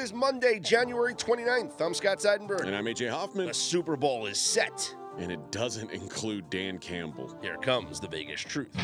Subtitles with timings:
[0.00, 1.78] is Monday, January 29th.
[1.80, 2.64] I'm Scott Seidenberg.
[2.64, 3.48] And I'm AJ Hoffman.
[3.48, 4.94] The Super Bowl is set.
[5.18, 7.36] And it doesn't include Dan Campbell.
[7.42, 8.74] Here comes the Vegas truth.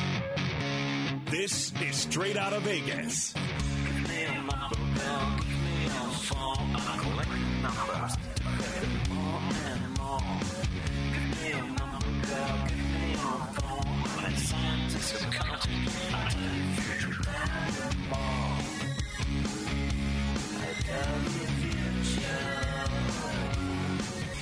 [1.30, 3.34] This is Straight Outta Vegas.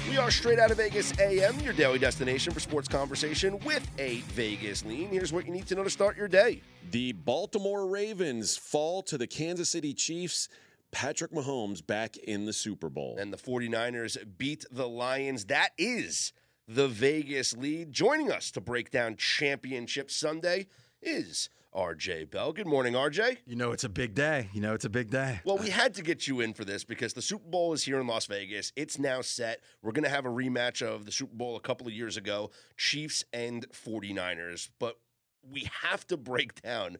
[0.08, 4.84] We are Straight Outta Vegas AM, your daily destination for sports conversation with a Vegas
[4.84, 5.08] lean.
[5.08, 6.62] Here's what you need to know to start your day.
[6.92, 10.48] The Baltimore Ravens fall to the Kansas City Chiefs.
[10.92, 13.16] Patrick Mahomes back in the Super Bowl.
[13.18, 15.46] And the 49ers beat the Lions.
[15.46, 16.32] That is
[16.68, 17.90] the Vegas lead.
[17.90, 20.68] Joining us to break down Championship Sunday
[21.02, 22.52] is RJ Bell.
[22.52, 23.38] Good morning, RJ.
[23.46, 24.48] You know, it's a big day.
[24.52, 25.40] You know, it's a big day.
[25.44, 28.00] Well, we had to get you in for this because the Super Bowl is here
[28.00, 28.72] in Las Vegas.
[28.76, 29.60] It's now set.
[29.82, 32.50] We're going to have a rematch of the Super Bowl a couple of years ago,
[32.76, 34.70] Chiefs and 49ers.
[34.78, 34.98] But
[35.42, 36.98] we have to break down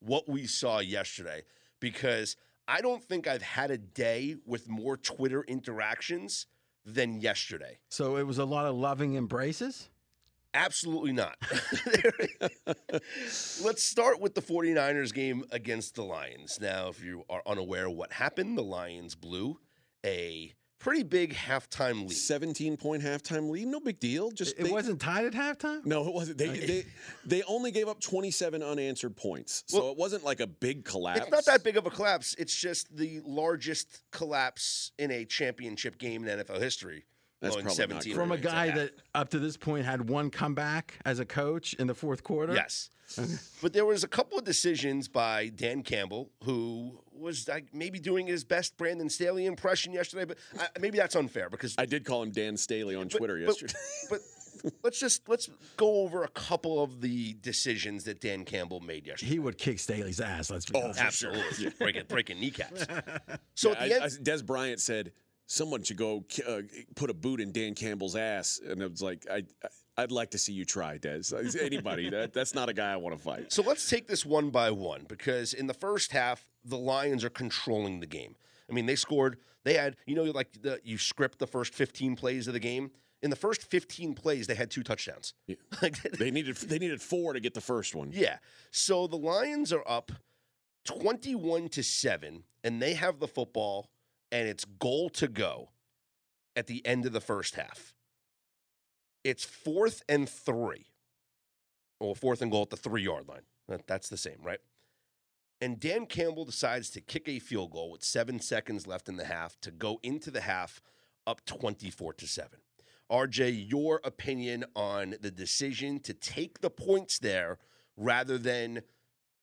[0.00, 1.42] what we saw yesterday
[1.80, 2.36] because
[2.68, 6.46] I don't think I've had a day with more Twitter interactions
[6.84, 7.78] than yesterday.
[7.90, 9.88] So it was a lot of loving embraces?
[10.52, 11.36] Absolutely not.
[13.62, 16.58] Let's start with the 49ers game against the Lions.
[16.60, 19.58] Now, if you are unaware what happened, the Lions blew
[20.04, 22.12] a pretty big halftime lead.
[22.12, 23.68] 17 point halftime lead.
[23.68, 24.32] No big deal.
[24.32, 25.84] Just It they- wasn't tied at halftime?
[25.86, 26.38] No, it wasn't.
[26.38, 26.84] They, they
[27.24, 29.62] they only gave up 27 unanswered points.
[29.68, 31.20] So Well, it wasn't like a big collapse.
[31.20, 32.34] It's not that big of a collapse.
[32.38, 37.04] It's just the largest collapse in a championship game in NFL history.
[37.40, 38.22] That's going probably not 17 great.
[38.22, 41.86] From a guy that up to this point had one comeback as a coach in
[41.86, 42.52] the fourth quarter?
[42.54, 42.90] Yes.
[43.62, 48.26] but there was a couple of decisions by Dan Campbell, who was like maybe doing
[48.26, 52.22] his best Brandon Staley impression yesterday, but uh, maybe that's unfair because I did call
[52.22, 53.74] him Dan Staley on but- Twitter but- yesterday.
[54.08, 54.20] But
[54.84, 59.32] let's just let's go over a couple of the decisions that Dan Campbell made yesterday.
[59.32, 61.00] He would kick Staley's ass, let's be Oh, honest.
[61.00, 61.32] for sure.
[61.34, 62.86] Absolutely, breaking breaking kneecaps.
[63.54, 65.12] So Yeah, at the end, I, I, Dez Bryant said
[65.50, 66.62] someone should go uh,
[66.94, 70.30] put a boot in Dan Campbell's ass, and I was like, I, I I'd like
[70.30, 71.34] to see you try, Dez.
[71.60, 72.08] Anybody?
[72.10, 73.52] that, that's not a guy I want to fight.
[73.52, 77.30] So let's take this one by one because in the first half, the Lions are
[77.30, 78.34] controlling the game.
[78.70, 79.36] I mean, they scored.
[79.64, 82.92] They had, you know, like the, you script the first 15 plays of the game.
[83.20, 85.34] In the first 15 plays, they had two touchdowns.
[85.46, 85.56] Yeah.
[86.18, 88.10] They needed they needed four to get the first one.
[88.12, 88.38] yeah.
[88.70, 90.12] So the Lions are up
[90.84, 93.90] 21 to 7, and they have the football,
[94.32, 95.70] and it's goal to go
[96.56, 97.94] at the end of the first half.
[99.24, 100.86] It's fourth and three.
[102.00, 103.42] Well, fourth and goal at the three yard line.
[103.68, 104.60] That- That's the same, right?
[105.60, 109.26] And Dan Campbell decides to kick a field goal with seven seconds left in the
[109.26, 110.80] half to go into the half
[111.26, 112.60] up 24 to 7.
[113.10, 117.58] RJ, your opinion on the decision to take the points there
[117.96, 118.82] rather than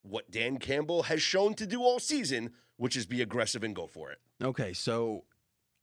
[0.02, 3.88] what Dan Campbell has shown to do all season, which is be aggressive and go
[3.88, 4.20] for it.
[4.44, 5.24] Okay, so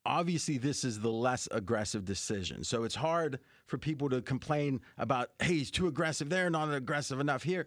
[0.07, 2.65] obviously this is the less aggressive decision.
[2.65, 7.21] So it's hard for people to complain about, hey, he's too aggressive there, not aggressive
[7.21, 7.67] enough here.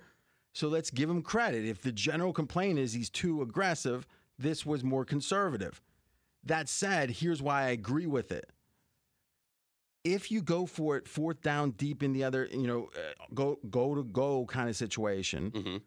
[0.53, 1.65] So let's give him credit.
[1.65, 4.07] If the general complaint is he's too aggressive,
[4.39, 5.81] this was more conservative.
[6.43, 8.49] That said, here's why I agree with it.
[10.03, 13.59] If you go for it fourth down deep in the other, you know, uh, go
[13.69, 15.77] go to go kind of situation, Mm-hmm.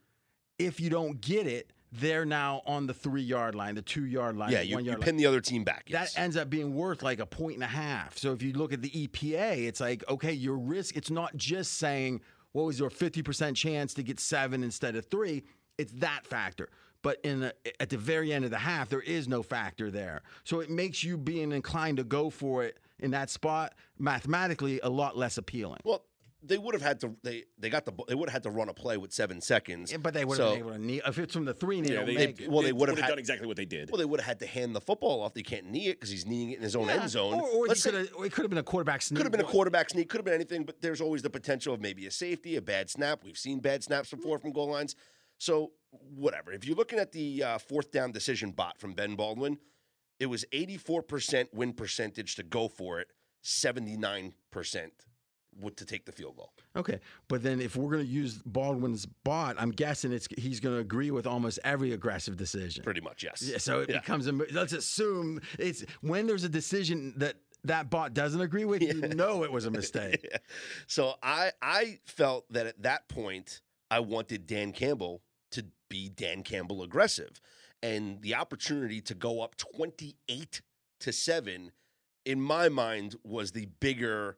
[0.59, 4.37] if you don't get it, they're now on the three yard line, the two yard
[4.37, 5.89] line, Yeah, you, you yard line pin the other team back.
[5.91, 8.17] that ends up being worth like a point and a half.
[8.17, 11.79] So if you look at the EPA, it's like, okay, your risk, it's not just
[11.79, 12.21] saying,
[12.53, 15.45] what was your 50% chance to get seven instead of three?
[15.79, 16.69] It's that factor.
[17.03, 20.23] But in the, at the very end of the half, there is no factor there.
[20.45, 24.91] So it makes you being inclined to go for it in that spot mathematically a
[24.91, 25.81] lot less appealing.
[25.85, 26.05] well,
[26.43, 27.15] they would have had to.
[27.23, 27.93] They they got the.
[28.09, 29.93] They would have had to run a play with seven seconds.
[29.93, 31.01] Yeah, but they would So- have been able to knee.
[31.07, 33.19] If it's from the three, they Yeah, they, they, well, they would've would've had- done
[33.19, 33.91] exactly what they did.
[33.91, 35.35] Well, they would have had to hand the football off.
[35.35, 37.35] They can't knee it because he's kneeing it in his own Yeah, end zone.
[37.41, 39.17] Or, or say- could have, it could have been a quarterback sneak.
[39.19, 41.75] Could have been a quarterback sneak, could have been anything, but there's always the potential
[41.75, 43.23] of maybe a safety, a bad snap.
[43.25, 44.95] We've seen bad snaps before from goal lines.
[45.39, 46.53] So, whatever.
[46.53, 49.59] If you're looking at the uh, fourth down decision bot from Ben Baldwin,
[50.19, 53.09] it was 84% win percentage to go for it,
[53.43, 54.93] 79% would
[55.69, 56.53] to take the field goal.
[56.77, 60.75] Okay, but then if we're going to use Baldwin's bot, I'm guessing it's he's going
[60.77, 62.83] to agree with almost every aggressive decision.
[62.85, 63.43] Pretty much, yes.
[63.43, 64.01] Yeah, so it Yeah.
[64.01, 64.33] becomes a.
[64.33, 67.35] Let's assume it's when there's a decision that
[67.65, 70.27] that bot doesn't agree with, you know it was a mistake.
[70.33, 70.39] Yeah.
[70.87, 73.61] So I I felt that at that point
[73.91, 75.21] I wanted Dan Campbell
[75.51, 77.41] to be Dan Campbell aggressive.
[77.83, 80.63] and the opportunity to go up 28
[81.01, 81.73] to 7
[82.27, 84.37] in my mind was the bigger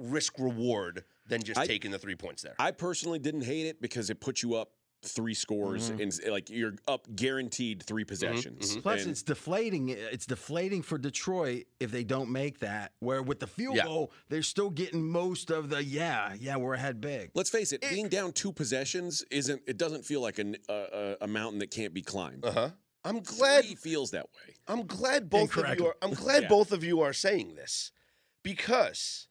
[0.00, 2.54] risk reward than just I- taking the 3 points there.
[2.58, 6.02] I personally didn't hate it because it put you up three scores Mhm.
[6.02, 8.76] and s- like you're up guaranteed three possessions.
[8.76, 8.82] mhm.
[8.82, 9.88] Plus, And- it's deflating.
[9.88, 12.92] It's deflating for Detroit if they don't make that.
[12.98, 13.84] Where with the field Yeah.
[13.84, 17.30] goal, they're still getting most of the yeah, yeah, we're ahead big.
[17.34, 19.62] Let's face it, being down two possessions isn't.
[19.66, 22.44] It doesn't feel like an, a, a, a mountain that can't be climbed.
[22.44, 22.70] uh-huh.
[23.02, 24.56] I'm glad he feels that way.
[24.68, 26.48] I'm glad both of you are I'm glad Yeah.
[26.50, 27.90] both of you are saying this
[28.42, 29.28] because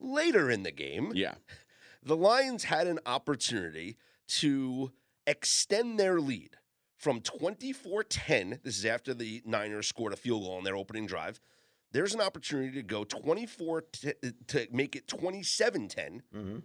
[0.00, 1.34] later in the game Yeah,
[2.02, 3.96] the Lions had an opportunity
[4.28, 4.92] to
[5.26, 6.56] extend their lead
[6.96, 8.60] from 24 10.
[8.62, 11.40] This is after the Niners scored a field goal on their opening drive.
[11.92, 14.12] There's an opportunity to go 24 t-
[14.48, 16.58] to make it 27 10, Mm-hmm.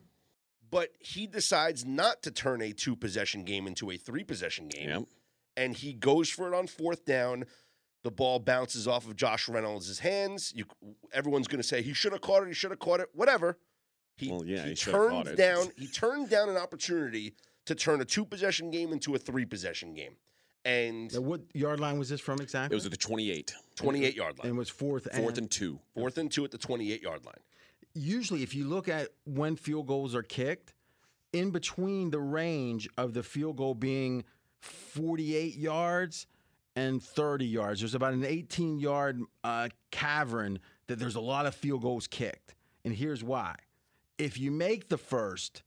[0.69, 4.89] but he decides not to turn a two possession game into a three possession game.
[4.89, 4.99] yeah.
[5.57, 7.45] And he goes for it on fourth down.
[8.03, 10.53] The ball bounces off of Josh Reynolds' hands.
[10.56, 10.65] You,
[11.13, 12.48] everyone's going to say he should have caught it.
[12.48, 13.09] He should have caught it.
[13.13, 13.57] Whatever.
[14.18, 15.42] He, Well, yeah, he he should have caught turned it.
[15.42, 15.68] down.
[15.77, 19.94] He turned down an opportunity to turn a two possession game into a three possession
[19.94, 20.15] game,
[20.65, 22.74] and Now, what yard line was this from exactly?
[22.74, 25.03] It was at the 28, twenty eight yard line, and it was fourth.
[25.15, 25.80] fourth and and two.
[25.94, 27.36] fourth and two at the twenty eight yard line.
[27.94, 30.74] usually, if you look at when field goals are kicked,
[31.33, 34.24] in between the range of the field goal being
[34.59, 36.27] 48 yards
[36.75, 41.53] and 30 yards, there's about an 18 yard uh, cavern that there's a lot of
[41.56, 42.56] field goals kicked.
[42.85, 43.56] And here's why.
[44.18, 45.63] If you make the first,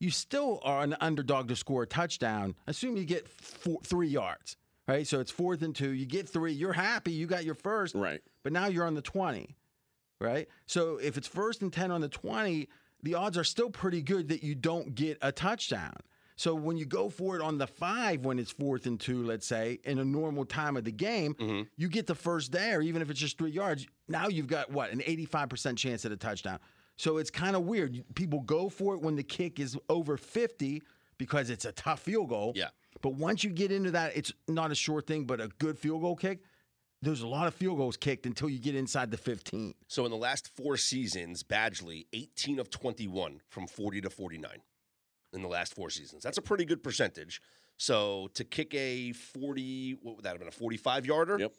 [0.00, 2.54] you still are an underdog to score a touchdown.
[2.66, 4.56] Assume you get four, three yards,
[4.86, 5.06] right?
[5.06, 5.90] So it's fourth and two.
[5.90, 6.52] You get three.
[6.52, 7.12] You're happy.
[7.12, 8.20] You got your first Right.
[8.42, 9.56] but now you're on the 20,
[10.20, 10.48] right?
[10.66, 12.68] So if it's first and 10 on the 20,
[13.02, 15.94] the odds are still pretty good that you don't get a touchdown.
[16.36, 19.46] So when you go for it on the five, when it's fourth and two, let's
[19.46, 21.62] say, in a normal time of the game, Mm-hmm.
[21.76, 23.86] you get the first there, even if it's just three yards.
[24.08, 26.58] Now you've got what, an 85% chance at a touchdown.
[26.96, 28.02] So it's kind of weird.
[28.14, 30.82] People go for it when the kick is over 50
[31.18, 32.52] because it's a tough field goal.
[32.54, 32.68] Yeah.
[33.02, 36.02] But once you get into that, it's not a sure thing, but a good field
[36.02, 36.40] goal kick.
[37.02, 39.74] There's a lot of field goals kicked until you get inside the 15.
[39.88, 44.38] So in the last four seasons, Badgley eighteen of twenty one from forty to forty
[44.38, 44.62] nine.
[45.32, 47.42] In the last four seasons, that's a pretty good percentage.
[47.76, 51.38] So to kick a forty, what would that have been a forty five yarder?
[51.38, 51.52] Yep.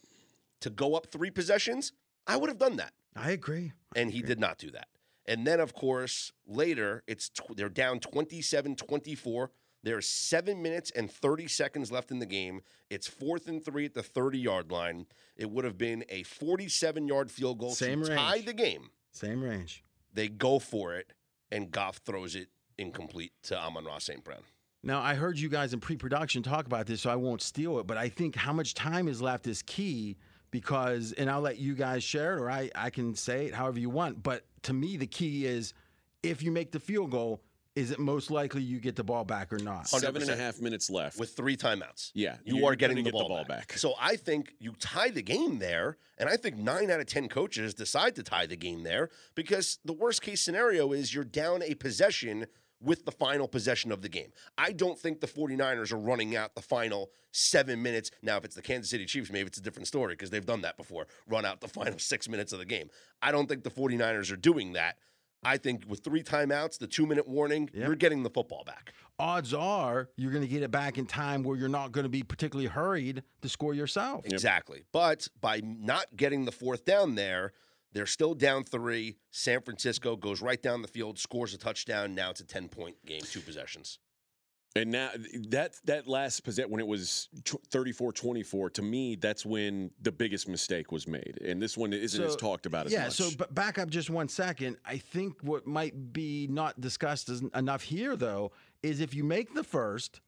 [0.62, 1.92] To go up three possessions,
[2.25, 2.94] I would have done that.
[3.16, 3.74] I agree.
[3.96, 4.88] and he did not do that.
[5.25, 9.52] And then, of course, later, it's tw- they're down 27 24.
[9.84, 12.62] There's seven minutes and 30 seconds left in the game.
[12.90, 15.06] It's fourth and three at the 30 yard line.
[15.36, 18.46] It would have been a 47 yard field goal Same to tie range.
[18.46, 18.90] the game.
[19.12, 19.84] Same range.
[20.14, 21.14] They go for it,
[21.52, 24.24] and Goff throws it incomplete to Amon-Ra St.
[24.24, 24.41] Brown.
[24.83, 27.79] Now, I heard you guys in pre production talk about this, so I won't steal
[27.79, 30.18] it, but I think how much time is left is key
[30.51, 33.79] because, and I'll let you guys share it or I, I can say it however
[33.79, 34.24] you want.
[34.24, 35.74] But to me, the key is
[36.24, 37.41] if you make the field goal,
[37.75, 39.88] is it most likely you get the ball back or not?
[39.88, 40.39] Seven and a 100%.
[40.39, 41.19] half minutes left.
[41.19, 42.12] with three timeouts.
[42.15, 43.68] Yeah, you you're getting gonna the get the ball, ball back.
[43.68, 43.77] back.
[43.77, 47.30] So I think you tie the game there, and I think nine out of ten
[47.30, 51.62] coaches decide to tie the game there because the worst case scenario is you're down
[51.62, 52.47] a possession
[52.81, 54.31] with the final possession of the game.
[54.57, 58.12] I don't think the 49ers are running out the final seven minutes.
[58.21, 60.62] Now, if it's the Kansas City Chiefs, maybe it's a different story because they've done
[60.62, 62.90] that before, run out the final six minutes of the game.
[63.21, 64.97] I don't think the 49ers are doing that.
[65.44, 67.85] I think with three timeouts, the two minute warning, Yep.
[67.85, 68.94] you're getting the football back.
[69.19, 72.09] Odds are you're going to get it back in time where you're not going to
[72.09, 74.25] be particularly hurried to score yourself.
[74.25, 74.83] Exactly.
[74.92, 77.54] But by not getting the fourth down there,
[77.94, 79.17] they're still down three.
[79.31, 82.15] San Francisco goes right down the field, scores a touchdown.
[82.15, 83.99] Now it's a 10 point game, two possessions.
[84.75, 85.09] And now
[85.49, 90.91] that that last possession when it was 34-24 to me that's when the biggest mistake
[90.91, 91.39] was made.
[91.44, 93.19] And this one isn't as talked about as yeah, much.
[93.19, 94.77] Yeah, so but back up just one second.
[94.85, 98.51] I think what might be not discussed enough here, though,
[98.83, 100.21] is if you make the first,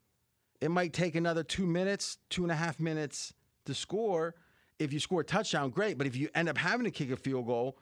[0.62, 3.34] it might take another two minutes, two and a half minutes
[3.66, 4.36] to score.
[4.80, 5.98] If you score a touchdown, great.
[5.98, 7.78] But if you end up having to kick a field goal,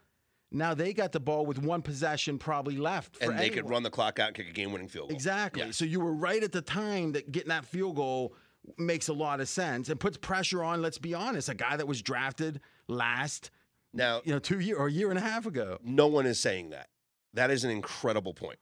[0.52, 3.18] now they got the ball with one possession probably left.
[3.18, 5.16] For And they could run the clock out and kick a game winning field goal.
[5.16, 5.64] Exactly.
[5.64, 5.72] Yeah.
[5.72, 8.34] So you were right at the time that getting that field goal
[8.78, 11.88] makes a lot of sense and puts pressure on, let's be honest, a guy that
[11.88, 13.52] was drafted last,
[13.94, 15.80] Now, you know, two year or a year and a half ago.
[15.84, 16.90] no one is saying that.
[17.34, 18.58] That is an incredible point.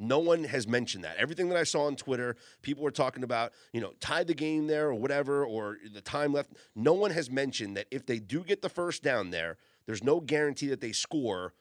[0.00, 1.16] No one has mentioned that.
[1.18, 4.66] Everything that I saw on Twitter, people were talking about, you know, tie the game
[4.66, 6.52] there or whatever, or the time left.
[6.74, 10.18] No one has mentioned that if they do get the first down there, there's no
[10.20, 11.52] guarantee that they score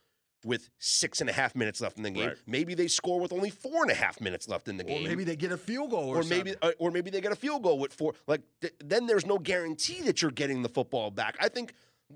[0.46, 2.28] with six and a half minutes left in the game.
[2.30, 2.38] Right.
[2.48, 5.04] Maybe they score with only four and a half minutes left in the Or game.
[5.04, 7.36] maybe they get a field goal, or, or maybe uh, or maybe they get a
[7.36, 8.14] field goal with four.
[8.26, 11.36] Like th- then there's no guarantee that you're getting the football back.
[11.42, 11.74] I think.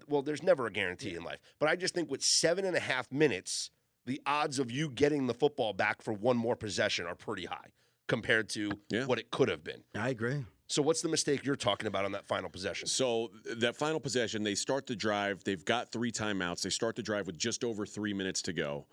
[0.08, 2.80] Well, there's never a guarantee in life, but I just think with seven and a
[2.80, 3.70] half minutes,
[4.06, 7.68] the odds of you getting the football back for one more possession are pretty high
[8.08, 9.06] compared to Yeah.
[9.06, 9.84] what it could have been.
[9.96, 10.46] I agree.
[10.68, 12.88] So what's the mistake you're talking about on that final possession?
[12.88, 15.44] So that final possession, they start the drive.
[15.44, 16.62] They've got three timeouts.
[16.62, 18.88] They start the drive with just over three minutes to go.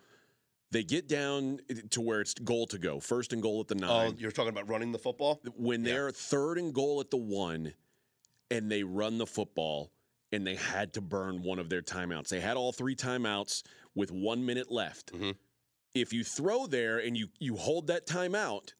[0.72, 3.74] They get down eh, to where it's goal to go, first and goal at the
[3.76, 4.16] Oh, nine.
[4.18, 5.40] you're talking about running the football?
[5.56, 7.72] when they're third and goal at the one,
[8.50, 9.90] and they run the football,
[10.32, 12.28] and they had to burn one of their timeouts.
[12.28, 13.62] They had all three timeouts
[13.94, 15.12] with one minute left.
[15.12, 15.36] Mhm.
[15.94, 18.72] If you throw there and you you hold that timeout,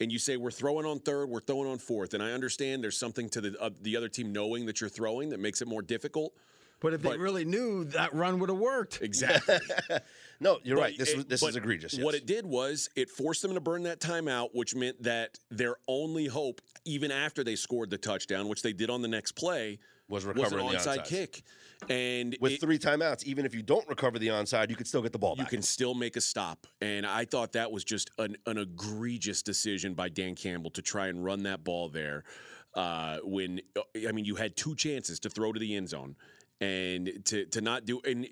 [0.00, 2.98] and you say we're throwing on third, we're throwing on fourth, and I understand there's
[2.98, 5.82] something to the uh, the other team knowing that you're throwing that makes it more
[5.82, 6.34] difficult.
[6.78, 9.00] But if they really knew, that run would have worked.
[9.00, 9.56] Exactly.
[10.40, 10.98] no, you're But right.
[10.98, 11.98] This it- was, this is egregious.
[11.98, 15.76] What it did was it forced them to burn that timeout, which meant that their
[15.88, 19.78] only hope, even after they scored the touchdown, which they did on the next play,
[20.08, 21.42] was was an recovering the onside onside kick.
[21.88, 25.02] And With it- three timeouts, even if you don't recover the onside, you could still
[25.02, 25.50] get the ball you back.
[25.50, 26.66] can still make a stop.
[26.80, 31.08] And I thought that was just an, an egregious decision by Dan Campbell to try
[31.08, 32.24] and run that ball there.
[32.74, 33.60] Uh, when
[34.08, 36.16] I mean, you had two chances to throw to the end zone.
[36.58, 38.26] And to, to not do and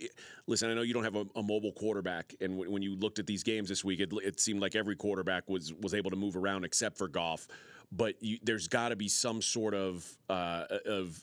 [0.46, 3.18] listen, I know you don't have a, a mobile quarterback, and when, when you looked
[3.18, 6.16] at these games this week, it, it seemed like every quarterback was was able to
[6.16, 7.46] move around except for Goff.
[7.92, 11.22] But you, there's got to be some sort of uh, of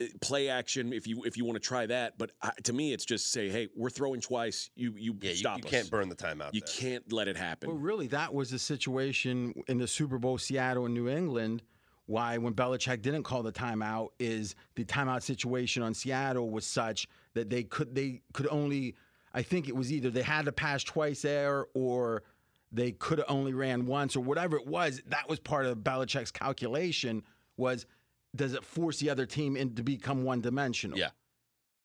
[0.00, 2.18] Eh, play action if you if you want to try that.
[2.18, 4.70] But I, to me, it's just say, hey, we're throwing twice.
[4.74, 5.70] You you yeah, you, stop you us.
[5.70, 6.54] can't burn the timeout.
[6.54, 6.74] You there.
[6.74, 7.68] can't let it happen.
[7.68, 11.62] Well, really, that was the situation in the Super Bowl, Seattle and New England.
[12.06, 17.06] Why, when Belichick didn't call the timeout, is the timeout situation on Seattle was such
[17.34, 18.94] that they could they could only.
[19.34, 22.22] I think it was either they had to pass twice there, or
[22.70, 25.00] they could have only ran once, or whatever it was.
[25.06, 27.22] That was part of Belichick's calculation.
[27.56, 27.86] Was
[28.34, 30.98] does it force the other team in to become one dimensional?
[30.98, 31.10] Yeah.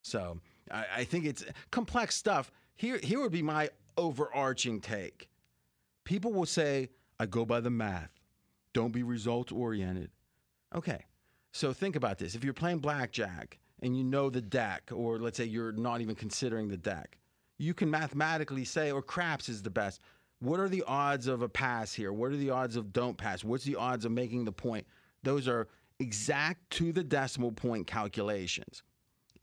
[0.01, 0.39] So
[0.71, 2.51] I, I think it's complex stuff.
[2.75, 5.27] Here, here would be my overarching take.
[6.03, 6.89] People will say,
[7.19, 8.11] I go by the math.
[8.73, 10.11] Don't be results oriented.
[10.75, 11.03] Okay.
[11.51, 12.35] So think about this.
[12.35, 16.15] If you're playing blackjack and you know the deck, or let's say you're not even
[16.15, 17.17] considering the deck,
[17.57, 20.01] you can mathematically say, or craps is the best.
[20.39, 22.13] What are the odds of a pass here?
[22.13, 23.43] What are the odds of don't pass?
[23.43, 24.85] What's the odds of making the point?
[25.23, 25.67] Those are
[25.99, 28.83] exact to the decimal point calculations.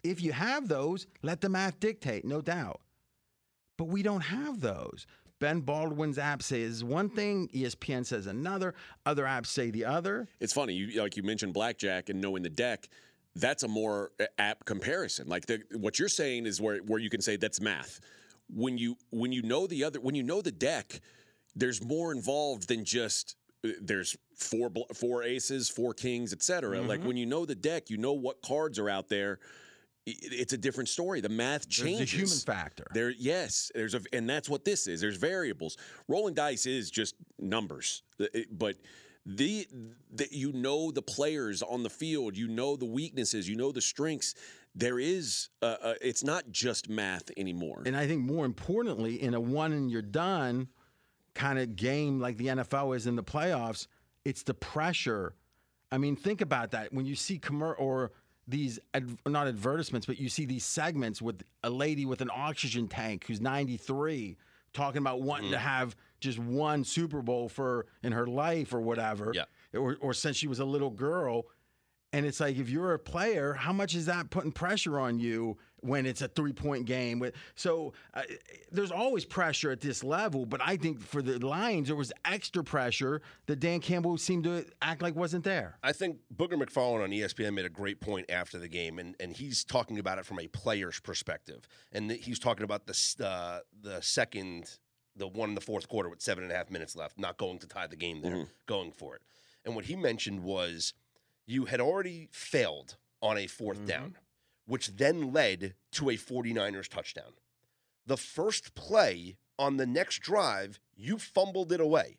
[0.03, 2.81] If you have those, let the math dictate, no doubt.
[3.77, 5.07] But we don't have those.
[5.41, 10.29] Ben Baldwin's app says one thing, ESPN says another, other apps say the other.
[10.41, 12.89] It's funny, you like you mentioned blackjack and knowing the deck.
[13.37, 15.29] That's a more uh, apt comparison.
[15.29, 18.01] Like the, what you're saying is where where you can say that's math.
[18.49, 21.01] When you when you know the other when you know the deck,
[21.57, 23.37] there's more involved than just
[23.81, 26.81] there's four four aces, four kings, etc.
[26.83, 29.39] Like when you know the deck, you know what cards are out there.
[30.07, 31.23] It's a different story.
[31.23, 32.13] The math There's changes.
[32.13, 32.87] human factor.
[32.93, 35.01] There, yes, there's a, and that's what this is.
[35.01, 35.79] There's variables.
[36.09, 38.03] Rolling dice is just numbers,
[38.51, 38.77] but
[39.25, 39.67] the
[40.17, 43.81] that you know the players on the field, you know the weaknesses, you know the
[43.81, 44.35] strengths.
[44.77, 47.85] There is, uh, uh, it's not just math anymore.
[47.87, 50.69] And I think more importantly, in a one and you're done
[51.35, 53.87] kind of game like the NFL is in the playoffs,
[54.25, 55.35] it's the pressure.
[55.93, 56.93] I mean, think about that.
[56.93, 58.13] When you see commer or
[58.47, 62.89] these ad- not advertisements, but you see these segments with a lady with an oxygen
[62.89, 64.37] tank who's 93
[64.73, 65.67] talking about wanting to mm-hmm.
[65.67, 69.33] have just one Super Bowl for in her life or whatever.
[69.35, 69.45] Yeah.
[69.73, 71.47] Or, or since she was a little girl.
[72.13, 75.57] And it's like if you're a player, how much is that putting pressure on you
[75.85, 77.25] when it's a three point game?
[77.55, 78.23] So uh,
[78.73, 82.65] there's always pressure at this level, but I think for the Lions there was extra
[82.65, 85.79] pressure that Dan Campbell seemed to act like wasn't there.
[85.83, 89.33] I think Booger McFarland on ESPN made a great point after the game, and, and
[89.33, 94.01] he's talking about it from a player's perspective, and he's talking about the uh, the
[94.01, 94.79] second,
[95.17, 97.59] the one in the fourth quarter with seven and a half minutes left, not going
[97.59, 99.23] to tie the game there, going for it.
[99.65, 100.95] And what he mentioned was
[101.47, 104.17] you had already failed on a 4th down,
[104.67, 107.33] which then led to a 49ers touchdown.
[108.07, 112.19] The first play on the next drive, you fumbled it away.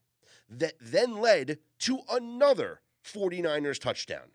[0.50, 4.32] That then led to another 49ers touchdown.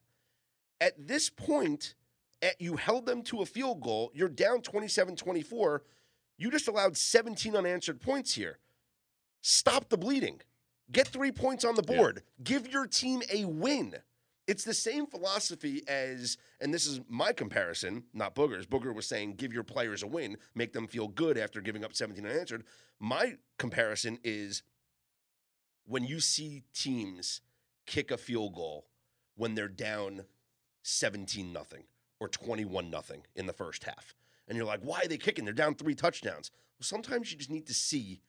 [0.81, 1.95] At this point,
[2.43, 4.11] at, you held them to a field goal.
[4.15, 5.83] You're down 27 24.
[6.39, 8.59] You just allowed 17 unanswered points here.
[9.43, 10.41] Stop the bleeding.
[10.91, 12.23] Get three points on the board.
[12.43, 13.97] Give your team a win.
[14.51, 18.67] It's the same philosophy as, and this is my comparison, not Booger's.
[18.67, 21.95] Booger was saying, give your players a win, make them feel good after giving up
[21.95, 22.65] 17 unanswered.
[22.99, 24.65] My comparison is
[25.87, 27.43] when you see teams
[27.87, 28.89] kick a field goal
[29.37, 30.25] when they're down
[30.83, 31.85] 17 nothing
[32.19, 34.17] or 21 nothing in the first half.
[34.49, 35.45] And you're like, why are they kicking?
[35.45, 36.51] They're down three touchdowns.
[36.77, 38.21] Well, sometimes you just need to see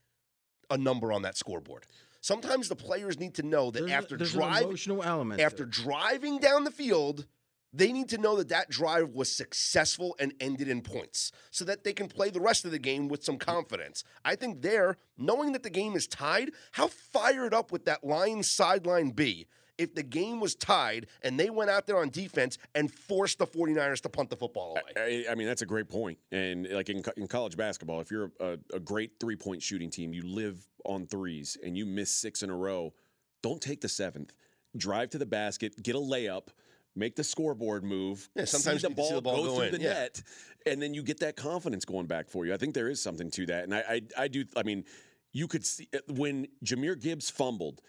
[0.70, 1.88] a number on that scoreboard.
[2.22, 5.42] Sometimes the players need to know that There's, after a, there's emotional element.
[5.42, 5.72] after it.
[5.72, 7.26] driving down the field,
[7.74, 11.84] they need to know that that drive was successful and ended in points so that
[11.84, 14.04] they can play the rest of the game with some confidence.
[14.24, 18.50] I think there, knowing that the game is tied, how fired up would that Lions
[18.50, 19.48] sideline be
[19.82, 23.48] if the game was tied and they went out there on defense and forced the
[23.48, 25.26] 49ers to punt the football away?
[25.28, 26.20] I, I mean, that's a great point.
[26.32, 30.14] And like in, in college basketball, if you're a, a great three point shooting team,
[30.14, 32.94] you live on threes and you miss six in a row,
[33.42, 34.34] don't take the seventh.
[34.78, 36.48] Drive to the basket, get a layup,
[36.96, 38.30] make the scoreboard move.
[38.36, 39.94] Yeah, sometimes the ball, the ball go, go through in, the yeah.
[39.94, 40.24] net,
[40.66, 42.54] and then you get that confidence going back for you.
[42.54, 43.64] I think there is something to that.
[43.66, 44.86] And I, I, I do, I mean,
[45.34, 47.82] you could see when Jahmyr Gibbs fumbled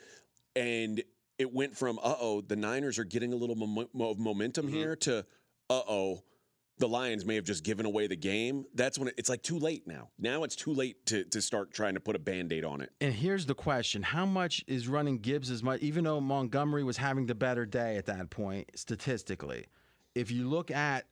[0.54, 1.02] and
[1.42, 4.74] it went from uh oh, the Niners are getting a little mo- mo- momentum Mm-hmm.
[4.74, 5.18] here to
[5.68, 6.22] uh oh,
[6.78, 8.64] the Lions may have just given away the game.
[8.74, 10.08] That's when it, it's like too late now.
[10.18, 12.90] Now it's too late to to start trying to put a band aid on it.
[13.00, 15.80] And here's the question: How much is running Gibbs as much?
[15.80, 19.66] Even though Montgomery was having the better day at that point, statistically,
[20.14, 21.06] if you look at,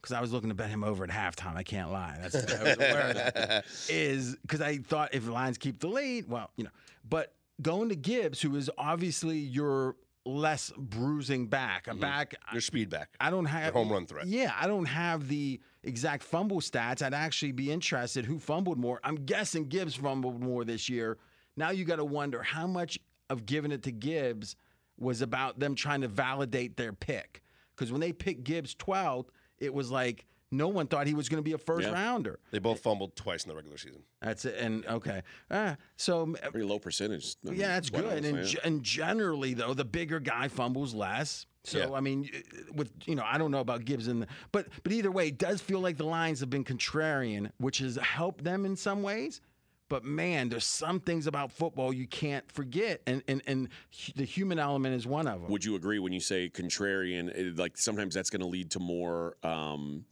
[0.00, 1.56] because I was looking to bet him over at halftime.
[1.56, 2.18] I can't lie.
[2.20, 3.64] That's I was aware of that.
[3.88, 6.70] Is because I thought if the Lions keep the lead, well, you know,
[7.08, 12.00] but going to Gibbs, who is obviously your less bruising back, a mm-hmm.
[12.00, 12.34] back.
[12.52, 13.10] Your speed back.
[13.20, 14.26] I don't have home run threat.
[14.26, 17.02] Yeah, I don't have the exact fumble stats.
[17.02, 19.00] I'd actually be interested who fumbled more.
[19.02, 21.18] I'm guessing Gibbs fumbled more this year.
[21.56, 22.98] Now you got to wonder how much
[23.30, 24.56] of giving it to Gibbs
[24.98, 27.42] was about them trying to validate their pick.
[27.74, 31.38] Because when they picked Gibbs 12th, it was like no one thought he was going
[31.38, 31.92] to be a first Yeah.
[31.92, 32.38] rounder.
[32.50, 34.02] They both fumbled twice in the regular season.
[34.22, 34.56] That's it.
[34.58, 37.36] And okay, ah, so Pretty low percentage.
[37.46, 38.04] I mean, yeah, that's good.
[38.04, 38.60] else, And, yeah.
[38.64, 41.46] and generally, though, the bigger guy fumbles less.
[41.64, 41.92] So Yeah.
[41.92, 42.30] I mean,
[42.72, 45.60] with you know, I don't know about Gibbs and but but either way, it does
[45.60, 49.40] feel like the Lions have been contrarian, which has helped them in some ways.
[49.88, 53.68] But man, there's some things about football you can't forget, and and and
[54.16, 55.50] the human element is one of them.
[55.50, 57.32] Would you agree when you say contrarian?
[57.34, 60.04] eh, Like sometimes that's going to lead to more um,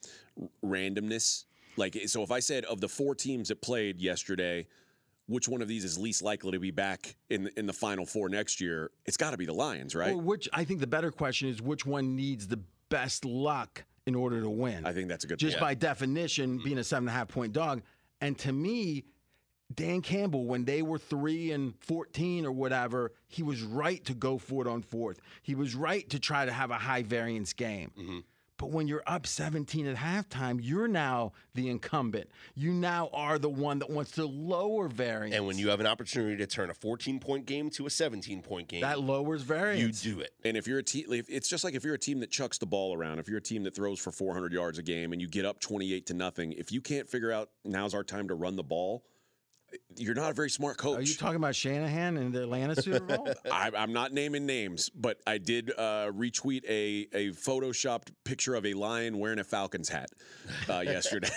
[0.65, 1.45] randomness.
[1.77, 4.67] Like so, if I said of the four teams that played yesterday,
[5.27, 8.07] which one of these is least likely to be back in the, in the final
[8.07, 8.91] four next year?
[9.05, 10.15] It's got to be the Lions, right?
[10.15, 14.15] Well, which I think the better question is which one needs the best luck in
[14.15, 14.87] order to win.
[14.87, 15.35] I think that's a good.
[15.35, 15.49] Question.
[15.49, 15.69] Just point.
[15.69, 17.83] by definition, being a seven and a half point dog.
[18.23, 19.05] And to me,
[19.75, 24.39] Dan Campbell, when they were three and 14 or whatever, he was right to go
[24.39, 25.21] for it on fourth.
[25.43, 27.91] He was right to try to have a high variance game.
[27.99, 28.19] Mm-hmm.
[28.59, 32.31] But when you're up 17 at halftime, you're now the incumbent.
[32.55, 35.35] You now are the one that wants to lower variance.
[35.35, 38.43] And when you have an opportunity to turn a 14 point game to a 17
[38.43, 40.05] point game, that lowers variance.
[40.05, 40.33] you do it.
[40.45, 42.67] And if you're a team, it's just like if you're a team that chucks the
[42.67, 43.19] ball around.
[43.19, 45.61] If you're a team that throws for 400 yards a game and you get up
[45.61, 49.05] 28 to nothing, if you can't figure out now's our time to run the ball,
[49.97, 50.99] you're not a very smart coach.
[50.99, 53.29] Are you talking about Shanahan and the Atlanta Super Bowl?
[53.51, 58.67] I, I'm not naming names, but I did uh, retweet a a photoshopped picture of
[58.67, 60.11] a lion wearing a Falcons hat
[60.69, 61.31] uh, yesterday.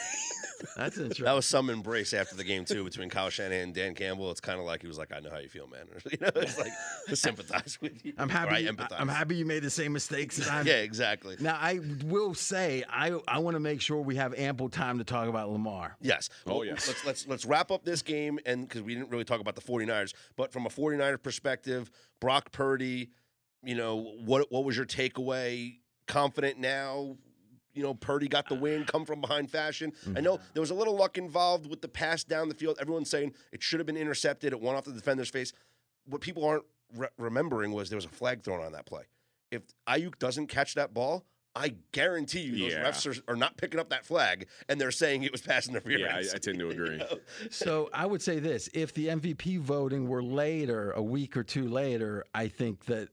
[0.75, 1.25] That's interesting.
[1.25, 4.31] That was some embrace after the game too between Kyle Shanahan and Dan Campbell.
[4.31, 6.29] It's kind of like he was like, "I know how you feel, man." you know,
[6.35, 6.71] it's like
[7.07, 8.13] to sympathize with you.
[8.17, 8.55] I'm happy.
[8.55, 8.99] I you- empathize.
[8.99, 10.65] I'm happy you made the same mistakes as I'm.
[10.69, 11.35] Yeah, exactly.
[11.39, 15.03] Now I will say I I want to make sure we have ample time to
[15.03, 15.95] talk about Lamar.
[16.01, 16.29] Yes.
[16.45, 16.87] Oh, Well, yes.
[16.87, 19.61] Let's let's let's wrap up this game and because we didn't really talk about the
[19.61, 23.11] 49ers, but from a 49er perspective, Brock Purdy,
[23.63, 25.77] you know, what what was your takeaway?
[26.07, 27.17] Confident now?
[27.79, 29.93] You know, Purdy got the win, come from behind fashion.
[30.13, 30.43] I know mm-hmm.
[30.53, 32.77] there was a little luck involved with the pass down the field.
[32.81, 34.51] Everyone's saying it should have been intercepted.
[34.51, 35.53] It went off the defender's face.
[36.05, 39.03] What people aren't re- remembering was there was a flag thrown on that play.
[39.49, 41.23] If Aiyuk doesn't catch that ball,
[41.55, 42.83] I guarantee you those Yeah.
[42.83, 46.01] refs are, are not picking up that flag, and they're saying it was pass interference.
[46.01, 47.01] yeah, I, I tend to agree.
[47.49, 51.69] So I would say this: if the MVP voting were later, a week or two
[51.69, 53.07] later, I think that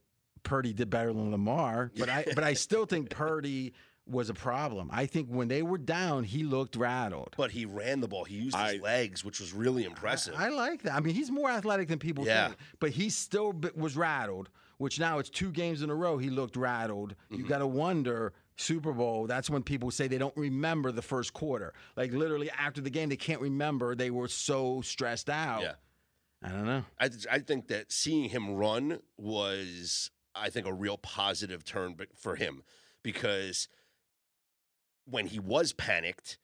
[0.47, 1.91] Purdy did better than Lamar.
[1.99, 3.75] But I but I still think Purdy
[4.09, 4.89] was a problem.
[4.93, 7.35] I think when they were down, he looked rattled.
[7.37, 8.25] But he ran the ball.
[8.25, 10.35] He used I- his legs, which was really impressive.
[10.37, 10.95] I like that.
[10.95, 12.49] I mean, he's more athletic than people Yeah.
[12.49, 14.49] think, but he still was rattled.
[14.79, 17.15] Which now it's two games in a row he looked rattled.
[17.31, 17.35] Mm-hmm.
[17.43, 18.33] You got to wonder.
[18.59, 21.75] Super Bowl, that's when people say they don't remember the first quarter.
[21.95, 23.95] Like literally after the game, they can't remember.
[23.95, 25.61] They were so stressed out.
[25.63, 25.73] Yeah.
[26.43, 26.85] I don't know.
[26.99, 32.37] I, I think that seeing him run was I think, a real positive turn for
[32.37, 32.63] him
[33.03, 33.69] because
[35.09, 36.39] when he was panicked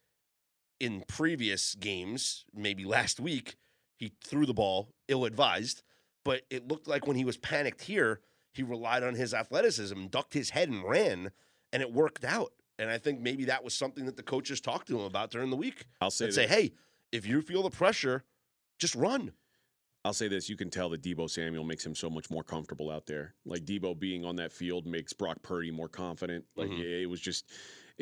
[0.81, 3.57] in previous games, maybe last week,
[3.97, 5.83] he threw the ball ill advised.
[6.25, 8.21] But it looked like when he was panicked here,
[8.53, 11.31] he relied on his athleticism, ducked his head, and ran,
[11.73, 12.53] and it worked out.
[12.79, 15.51] And I think maybe that was something that the coaches talked to him about during
[15.51, 15.87] the week.
[16.01, 16.73] I'll say say, hey,
[17.11, 18.25] if you feel the pressure,
[18.79, 19.33] just run.
[20.05, 22.91] I'll say this: you can tell that Deebo Samuel makes him so much more comfortable
[22.91, 23.35] out there.
[23.45, 26.45] Like Deebo being on that field makes Brock Purdy more confident.
[26.57, 26.81] Like Mhm.
[26.81, 27.51] it, it was just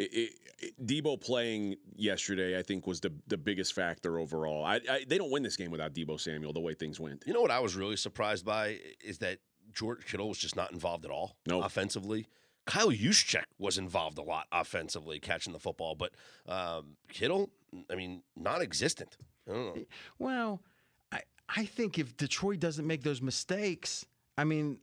[0.00, 2.58] it, it, it- Deebo playing yesterday.
[2.58, 4.64] I think was the the biggest factor overall.
[4.64, 6.52] I, I they don't win this game without Deebo Samuel.
[6.52, 7.24] The way things went.
[7.26, 9.38] You know what I was really surprised by is that
[9.72, 11.64] George Kittle was just not involved at all Nope.
[11.64, 12.26] offensively.
[12.66, 16.12] Kyle Juszczyk was involved a lot offensively, catching the football, but
[16.46, 17.50] um, Kittle,
[17.90, 19.16] I mean, non-existent.
[19.50, 19.86] I.
[20.18, 20.60] Well,
[21.10, 24.04] I I think if Detroit doesn't make those mistakes,
[24.36, 24.78] I mean,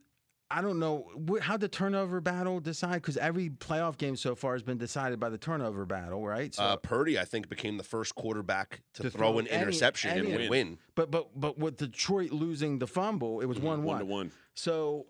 [0.50, 1.10] I don't know
[1.42, 5.28] how the turnover battle decide because every playoff game so far has been decided by
[5.28, 6.54] the turnover battle, right?
[6.54, 9.60] So, uh, Purdy, I think, became the first quarterback to, To throw, throw an any-
[9.62, 10.48] interception any- and win.
[10.50, 10.78] win.
[10.94, 13.86] but but but with Detroit losing the fumble, it was one Mm-hmm.
[13.86, 14.18] One to one.
[14.28, 14.32] one.
[14.54, 15.06] So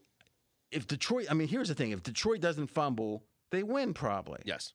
[0.73, 3.23] if Detroit, I mean, here's the thing: if Detroit doesn't fumble,
[3.53, 4.41] they win probably.
[4.45, 4.73] Yes,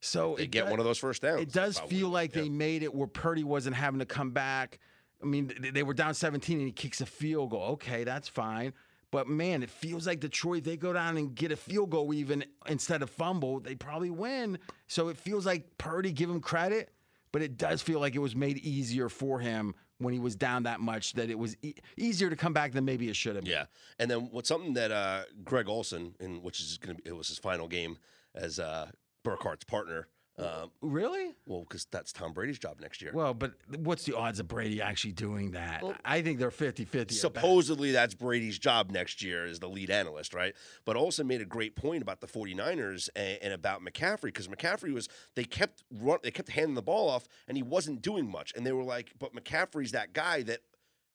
[0.00, 1.40] So they it get does- one of those first downs.
[1.40, 2.42] It does feel like Yeah.
[2.42, 4.78] they made it where Purdy wasn't having to come back.
[5.20, 7.62] I mean, they were down 17 and he kicks a field goal.
[7.72, 8.72] Okay, that's fine.
[9.16, 12.44] But man, it feels like Detroit, they go down and get a field goal even
[12.66, 14.58] instead of fumble, they probably win.
[14.88, 16.90] So it feels like Purdy, give him credit,
[17.32, 20.64] but it does feel like it was made easier for him when he was down
[20.64, 23.44] that much that it was e- easier to come back than maybe it should have
[23.44, 23.54] been.
[23.54, 23.64] Yeah,
[23.98, 27.16] and then what's something that uh, Greg Olsen, in which is going to be, it
[27.16, 27.96] was his final game
[28.34, 28.90] as uh,
[29.24, 30.08] Burkhardt's partner.
[30.38, 31.34] Um, Really?
[31.46, 33.10] well, because that's Tom Brady's job next year.
[33.14, 35.82] Well, but what's the odds of Brady actually doing that?
[36.04, 37.14] I think they're 50 50.
[37.14, 40.54] Supposedly that's Brady's job next year as the lead analyst, right?
[40.84, 44.92] But Olsen made a great point about the 49ers and, and about McCaffrey because McCaffrey
[44.92, 48.52] was they kept run they kept handing the ball off and he wasn't doing much.
[48.54, 50.60] And they were like, but McCaffrey's that guy that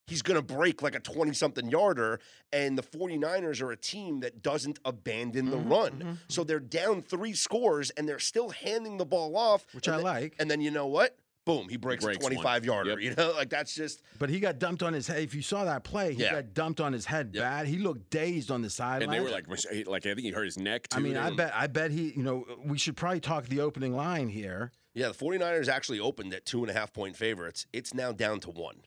[0.08, 2.20] he's going to break like a 20 something yarder
[2.52, 6.20] and the 49ers are a team that doesn't abandon Mm-hmm, the run.
[6.28, 10.04] So they're down 3 scores and they're still handing the ball off, Which I then-
[10.04, 10.36] like.
[10.40, 11.18] And then you know what?
[11.44, 12.34] Boom, he breaks, Breaks a one.
[12.34, 13.00] 25 yarder, Yep.
[13.02, 13.32] you know?
[13.36, 15.24] Like that's just But he got dumped on his head.
[15.24, 16.34] If you saw that play, he Yeah.
[16.34, 17.44] got dumped on his head Yep.
[17.44, 17.66] bad.
[17.68, 19.04] He looked dazed on the sideline.
[19.04, 19.48] And they were like,
[19.88, 20.98] like I think he hurt his neck too.
[20.98, 22.12] I mean, I bet, I bet he.
[22.16, 24.72] You know, we should probably talk the opening line here.
[24.94, 27.66] Yeah, the 49ers actually opened at two and a half point favorites.
[27.74, 28.82] It's now down to one.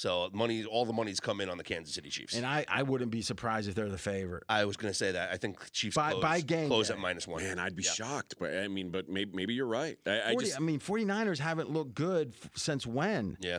[0.00, 2.34] So money, all the money's come in on the Kansas City Chiefs.
[2.34, 4.44] And I, I wouldn't be surprised if they're the favorite.
[4.48, 5.30] I was going to say that.
[5.30, 6.94] I think Chiefs By- close, by game close day.
[6.94, 7.42] at minus one.
[7.42, 7.90] Man, I'd be Yeah.
[7.90, 8.36] shocked.
[8.40, 9.98] But I mean, but maybe maybe you're right.
[10.06, 13.36] I, I just I mean, 49ers haven't looked good f- since when?
[13.40, 13.58] Yeah.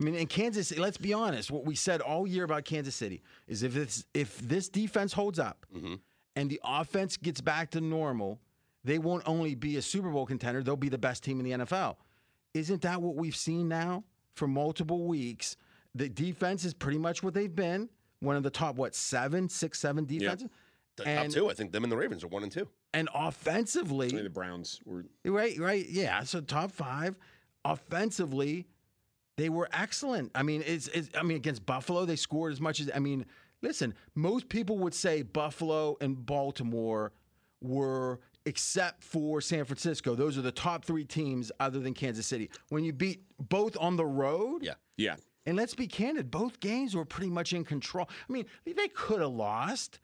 [0.00, 1.50] I mean, in Kansas, let's be honest.
[1.50, 5.40] What we said all year about Kansas City is if it's if this defense holds
[5.40, 5.98] up Mhm.
[6.36, 8.40] and the offense gets back to normal,
[8.84, 11.50] they won't only be a Super Bowl contender; they'll be the best team in the
[11.66, 11.96] NFL.
[12.54, 14.04] Isn't that what we've seen now
[14.38, 15.56] for multiple weeks?
[15.94, 17.88] The defense is pretty much what they've been.
[18.20, 20.48] One of the top, what seven, six, seven defenses,
[20.96, 22.68] The And- top two, I think them and the Ravens are one and two.
[22.94, 25.86] and offensively, I the Browns were Right, right.
[25.88, 26.22] Yeah.
[26.24, 27.16] So top five.
[27.64, 28.66] Offensively,
[29.36, 30.32] they were excellent.
[30.34, 33.24] I mean, it's, it's I mean, against Buffalo, they scored as much as I mean,
[33.62, 37.12] listen, most people would say Buffalo and Baltimore
[37.60, 40.14] were except for San Francisco.
[40.14, 42.50] Those are the top three teams other than Kansas City.
[42.70, 44.74] When you beat both on the road, Yeah.
[44.96, 45.16] yeah.
[45.46, 48.08] and let's be candid, both games were pretty much in control.
[48.28, 50.00] I mean, they could have lost,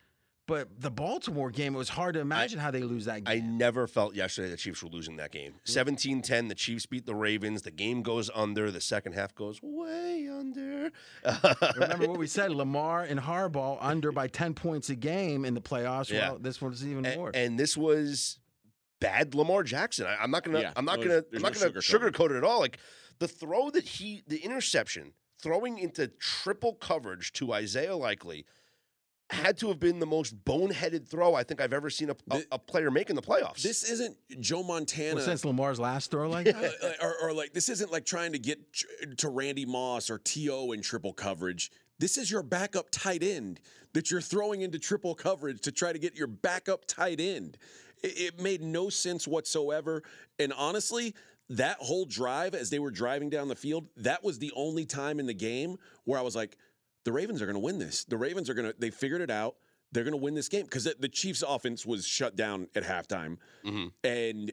[0.46, 3.44] but the Baltimore game, it was hard to imagine how they lose that game.
[3.44, 5.54] I never felt yesterday the Chiefs were losing that game.
[5.64, 7.62] 17 10, the Chiefs beat the Ravens.
[7.62, 8.70] The game goes under.
[8.70, 10.90] The second half goes way under.
[11.76, 15.62] Remember what we said: Lamar and Harbaugh under by ten points a game in the
[15.62, 16.10] playoffs.
[16.10, 16.30] Yeah.
[16.30, 17.30] Well, this one's even and, more.
[17.32, 18.38] and this was
[19.00, 20.06] bad Lamar Jackson.
[20.06, 20.60] I, I'm not gonna.
[20.60, 21.22] Yeah, I'm not gonna.
[21.34, 22.12] I'm not no gonna sugarcoating.
[22.12, 22.60] sugarcoat it at all.
[22.60, 22.78] Like
[23.18, 28.44] the throw that he, the interception, throwing into triple coverage to Isaiah Likely,
[29.30, 32.42] had to have been the most boneheaded throw I think I've ever seen a, a,
[32.52, 33.62] a player make in the playoffs.
[33.62, 35.16] This isn't Joe Montana.
[35.16, 38.32] well, since Lamar's last throw like that, Uh, or, or like this isn't like trying
[38.32, 38.58] to get
[39.18, 41.70] to Randy Moss or To in triple coverage.
[41.98, 43.60] This is your backup tight end
[43.94, 47.56] that you're throwing into triple coverage to try to get your backup tight end.
[48.02, 50.02] It, it made no sense whatsoever.
[50.38, 51.14] And honestly,
[51.50, 55.18] that whole drive as they were driving down the field, that was the only time
[55.20, 56.56] in the game where I was like,
[57.04, 58.04] the Ravens are going to win this.
[58.04, 59.56] The Ravens are going to, they figured it out.
[59.92, 62.82] They're going to win this game because the, the Chiefs' offense was shut down at
[62.82, 63.36] halftime.
[63.64, 63.92] Mhm.
[64.02, 64.52] And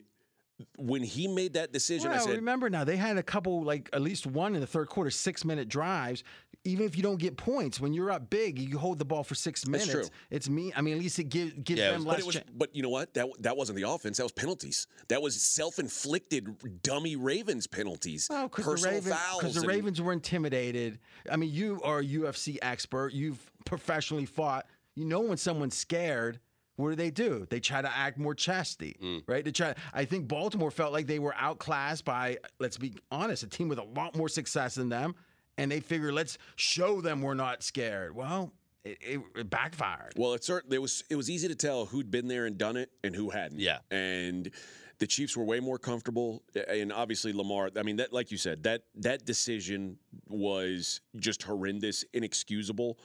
[0.76, 4.00] when he made that decision, I said, remember now they had a couple, like at
[4.02, 6.22] least one in the third quarter, six minute drives.
[6.64, 9.34] even if you don't get points, when you're up big, you hold the ball for
[9.34, 9.90] six minutes.
[9.90, 10.04] true.
[10.30, 10.72] It's me.
[10.76, 12.16] I mean, at least it give, gives Yeah, it them was- less.
[12.18, 13.12] But was, cha- but you know what?
[13.14, 14.18] That that wasn't the offense.
[14.18, 14.86] That was penalties.
[15.08, 18.28] That was self-inflicted dummy Ravens penalties.
[18.30, 19.14] Well, because the, Ravens,
[19.54, 20.98] the and- Ravens were intimidated.
[21.30, 23.12] I mean, you are a UFC expert.
[23.12, 24.66] You've professionally fought.
[24.94, 26.38] You know when someone's scared,
[26.82, 27.46] what do they do?
[27.48, 29.22] They try to act more chesty, Mm.
[29.26, 29.44] right?
[29.44, 29.74] They try.
[29.94, 33.78] I think Baltimore felt like they were outclassed by, let's be honest, a team with
[33.78, 35.14] a lot more success than them,
[35.58, 38.14] and they figure, let's show them we're not scared.
[38.14, 38.52] Well,
[38.84, 40.14] it, it, it backfired.
[40.16, 42.76] Well, it certainly it was it was easy to tell who'd been there and done
[42.76, 43.60] it and who hadn't.
[43.60, 43.78] Yeah.
[43.90, 44.50] and
[44.98, 47.70] the Chiefs were way more comfortable, and obviously Lamar.
[47.76, 52.98] I mean, that like you said, that that decision was just horrendous, inexcusable,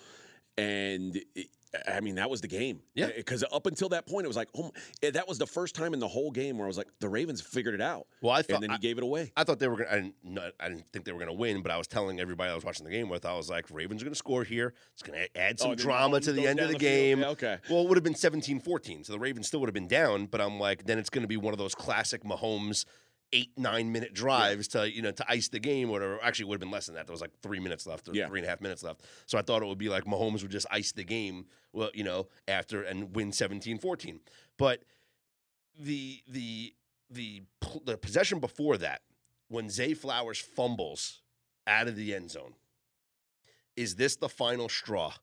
[0.57, 1.19] and.
[1.87, 2.81] I mean, that was the game.
[2.95, 3.05] Yeah.
[3.07, 4.71] Eh, because up until that point, it was like, oh,
[5.03, 7.09] eh, that was the first time in the whole game where I was like, the
[7.09, 8.07] Ravens figured it out.
[8.21, 9.31] Well, I thought and then he I- gave it away.
[9.35, 9.87] I thought they were going.
[9.89, 10.53] to I didn't.
[10.59, 12.63] I didn't think they were going to win, but I was telling everybody I was
[12.65, 14.73] watching the game with, I was like, Ravens are going to score here.
[14.93, 17.19] It's going to add some Oh, drama to the end of the the game.
[17.21, 17.57] Yeah, okay.
[17.69, 20.25] Well, it would have been 17-14, so the Ravens still would have been down.
[20.27, 22.85] But I'm like, then it's going to be one of those classic Mahomes
[23.33, 25.89] eight nine minute drives to you know to ice the game.
[25.89, 26.19] Or whatever.
[26.23, 27.07] Actually, it would have been less than that.
[27.07, 28.27] There was like three minutes left, or Yeah.
[28.27, 29.01] three and a half minutes left.
[29.25, 31.45] So I thought it would be like Mahomes would just ice the game.
[31.73, 34.19] Well, you know, after and win 17-14.
[34.57, 34.83] But
[35.77, 36.73] the the
[37.09, 37.43] the
[37.85, 39.01] the possession before that,
[39.49, 41.21] when Zay Flowers fumbles
[41.67, 42.53] out of the end zone,
[43.75, 45.13] is this the final straw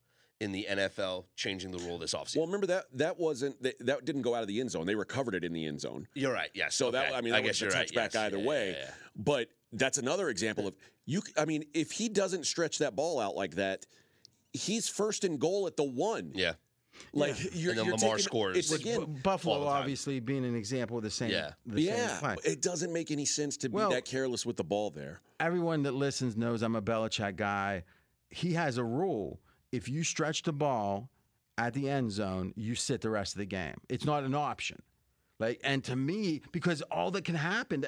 [0.45, 2.37] in the NFL changing the rule this offseason?
[2.37, 4.87] Well, remember that that wasn't that, that didn't go out of the end zone.
[4.87, 6.07] They recovered it in the end zone.
[6.15, 6.51] you're right.
[6.55, 6.75] Yes.
[6.77, 7.15] So that okay.
[7.17, 7.91] I mean, that was guess a you're right.
[7.93, 8.15] yes.
[8.15, 8.71] either Yeah, way.
[8.71, 8.91] yeah, yeah.
[9.17, 10.75] But that's another example of
[11.07, 11.23] you.
[11.37, 13.87] I mean, if he doesn't stretch that ball out like that,
[14.53, 16.33] he's first and goal at the one.
[16.35, 16.53] Yeah.
[17.13, 18.57] Like you're, And then you're Lamar taking- scores.
[18.57, 19.81] It's With again, Buffalo all the time.
[19.81, 21.31] obviously being an example of the same.
[21.33, 21.51] Yeah.
[21.67, 22.19] the yeah.
[22.21, 22.37] play.
[22.45, 25.21] It doesn't make any sense to Well- be that careless with the ball there.
[25.41, 27.83] everyone that listens knows I'm a Belichick guy.
[28.31, 29.41] He has a rule:
[29.75, 31.09] if you stretch the ball
[31.59, 33.75] at the end zone, you sit the rest of the game.
[33.89, 34.83] It's not an option.
[35.41, 37.85] Like, and to me, because all that can happen,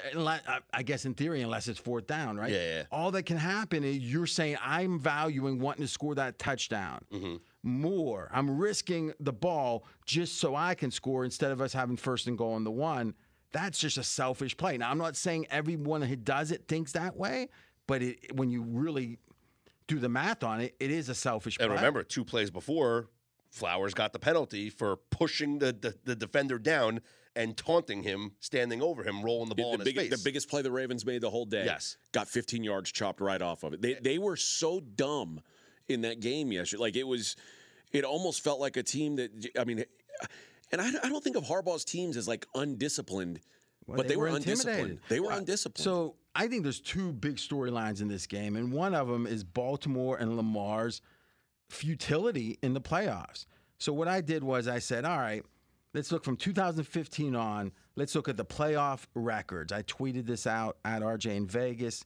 [0.73, 2.51] I- guess in theory, unless it's fourth down, right?
[2.51, 2.83] Yeah, yeah.
[2.91, 7.35] All that can happen is you're saying I'm valuing wanting to score that touchdown Mm-hmm.
[7.63, 8.29] more.
[8.33, 12.37] I'm risking the ball just so I can score instead of us having first and
[12.37, 13.13] goal on the one.
[13.53, 14.77] That's just a selfish play.
[14.77, 17.47] Now, I'm not saying everyone who does it thinks that way,
[17.87, 19.19] but it, when you really
[19.87, 21.65] do the math on it, it is a selfish play.
[21.65, 21.77] And play.
[21.81, 23.09] remember, two plays before,
[23.49, 26.99] Flowers got the penalty for pushing the, the, the defender down
[27.35, 30.09] and taunting him, standing over him, rolling the ball the, in his face.
[30.11, 31.63] the biggest play the Ravens made the whole day.
[31.65, 31.95] Yes.
[32.11, 33.81] Got 15 yards chopped right off of it.
[33.81, 35.41] They they were so dumb
[35.87, 36.81] in that game yesterday.
[36.81, 37.35] Like it was,
[37.93, 39.85] it almost felt like a team that I mean,
[40.71, 43.39] and I, I don't think of Harbaugh's teams as like undisciplined,
[43.85, 44.59] Well, but they, were, intimidated.
[44.67, 44.99] undisciplined.
[45.07, 45.83] They were Uh, undisciplined.
[45.83, 49.43] So I think there's two big storylines in this game, and one of them is
[49.43, 51.01] Baltimore and Lamar's
[51.67, 53.47] futility in the playoffs.
[53.79, 55.43] So what I did was I said, all right,
[55.95, 57.71] let's look from 2015 on.
[57.95, 59.73] Let's look at the playoff records.
[59.73, 62.05] I tweeted this out at RJ in Vegas.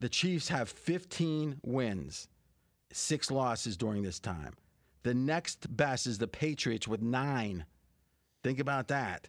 [0.00, 2.28] The Chiefs have 15 wins,
[2.92, 4.52] six losses during this time.
[5.02, 7.64] The next best is the Patriots with nine.
[8.44, 9.28] Think about that.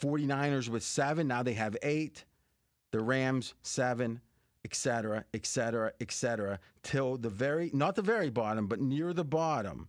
[0.00, 1.28] 49ers with seven.
[1.28, 2.24] Now they have eight.
[2.92, 4.20] The Rams, seven,
[4.64, 9.12] et cetera, et cetera, et cetera, till the very, not the very bottom, but near
[9.12, 9.88] the bottom.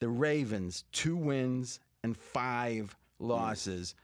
[0.00, 3.94] The Ravens, two wins and five losses.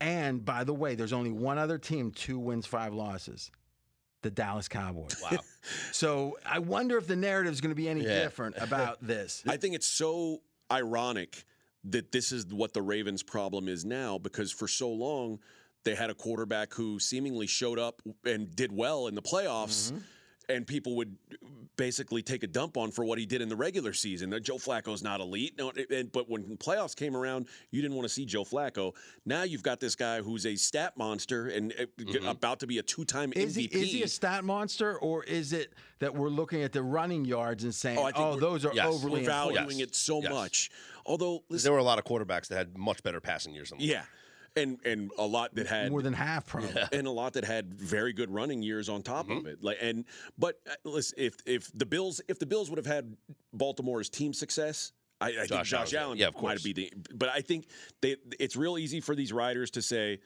[0.00, 3.50] And by the way, there's only one other team, two wins, five losses
[4.22, 5.16] the Dallas Cowboys.
[5.22, 5.38] wow.
[5.92, 8.22] So I wonder if the narrative is going to be any Yeah.
[8.22, 9.42] different about this.
[9.48, 11.44] I think it's so ironic
[11.84, 15.38] that this is what the Ravens' problem is now because for so long
[15.84, 19.92] they had a quarterback who seemingly showed up and did well in the playoffs.
[20.48, 21.16] And people would
[21.76, 24.30] basically take a dump on for what he did in the regular season.
[24.30, 28.08] That Joe Flacco's not elite, no, and, but when playoffs came around, you didn't want
[28.08, 28.92] to see Joe Flacco.
[29.24, 32.82] Now you've got this guy who's a stat monster and uh, about to be a
[32.82, 33.74] two-time Is he, MVP.
[33.74, 37.62] is he a stat monster, or is it that we're looking at the running yards
[37.62, 39.78] and saying, Oh, "Oh, I think we're- those are yes, overly We're valuing inflated"?
[39.78, 39.88] Yes.
[39.88, 40.32] it so Yes.
[40.32, 40.70] much.
[41.06, 43.78] Although, listen, there were a lot of quarterbacks that had much better passing years than
[43.78, 43.92] Lamar.
[43.92, 44.02] Yeah,
[44.56, 46.82] and and a lot that had More than half, probably.
[46.92, 49.38] and a lot that had very good running years on top Mm-hmm.
[49.38, 49.62] of it.
[49.62, 50.04] Like and
[50.38, 53.16] but uh, listen, if if the Bills if the Bills would have had
[53.52, 54.92] Baltimore's team success.
[55.22, 57.66] I, I think Josh Josh Allen, Allen yeah, of might be the, but I think
[58.00, 60.18] they, it's real easy for these writers to say,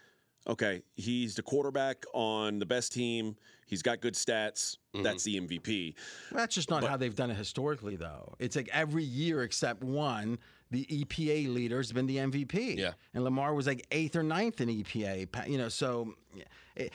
[0.47, 3.35] okay, he's the quarterback on the best team.
[3.67, 4.77] He's got good stats.
[4.95, 5.03] Mm-hmm.
[5.03, 5.95] That's the MVP.
[6.31, 8.35] That's just not how they've done it historically, though.
[8.39, 10.39] It's like every year except one,
[10.75, 12.77] the EPA leader has been the MVP.
[12.77, 12.93] Yeah.
[13.15, 15.49] And Lamar was like eighth or ninth in EPA.
[15.49, 16.15] You know, so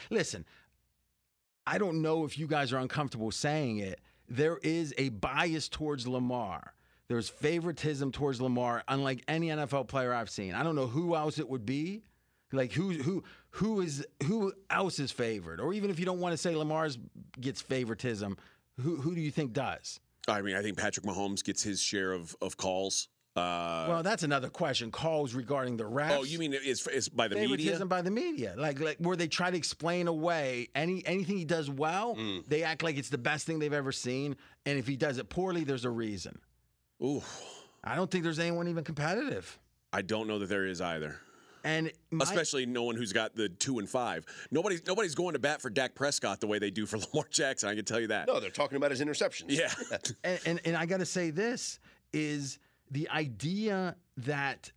[0.10, 0.46] listen,
[1.66, 4.00] I don't know if you guys are uncomfortable saying it.
[4.28, 6.74] there is a bias towards Lamar.
[7.08, 10.54] There's favoritism towards Lamar, unlike any NFL player I've seen.
[10.54, 12.04] I don't know who else it would be.
[12.52, 15.60] Like who who who is who else is favored?
[15.60, 16.98] Or even if you don't want to say Lamar's
[17.40, 18.38] gets favoritism,
[18.80, 20.00] who who do you think does?
[20.28, 23.08] I mean, I think Patrick Mahomes gets his share of of calls.
[23.40, 24.92] Uh, Well, that's another question.
[24.92, 26.12] Calls regarding the refs.
[26.18, 27.86] oh, you mean it's, it's by the media, favoritism media?
[27.88, 31.70] by the media, like like where they try to explain away any anything he does
[31.70, 32.46] well, Mm.
[32.48, 35.30] they act like it's the best thing they've ever seen, and if he does it
[35.30, 36.40] poorly, there's a reason.
[37.02, 37.24] Ooh,
[37.84, 39.58] I don't think there's anyone even competitive,
[39.94, 41.16] I don't know that there is either.
[41.64, 44.26] and my, Especially no one who's got the two and five.
[44.52, 47.70] Nobody's nobody's going to bat for Dak Prescott the way they do for Lamar Jackson.
[47.70, 48.28] I can tell you that.
[48.28, 49.46] No, they're talking about his interceptions.
[49.50, 49.72] Yeah.
[50.24, 51.80] and, and, and I got to say this
[52.14, 52.60] is
[52.92, 54.72] the idea that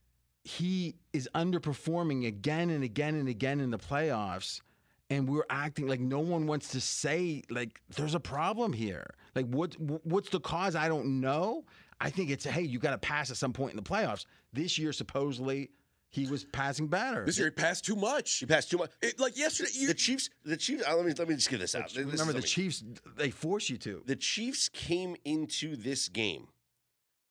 [0.45, 4.61] he is underperforming again and again and again in the playoffs
[5.09, 9.47] and we're acting like no one wants to say like there's a problem here like
[9.47, 11.65] what what's the cause i don't know
[12.01, 14.79] i think it's hey you got to pass at some point in the playoffs this
[14.79, 15.71] year supposedly
[16.09, 18.35] he was passing better This year he passed too much.
[18.35, 18.91] He passed too much.
[19.01, 20.85] It, like yesterday, you, The Chiefs, the Chiefs.
[20.87, 21.89] uh, let me let me just get this out.
[21.89, 22.85] This remember the chiefs
[23.17, 26.49] they force you to The Chiefs came into this game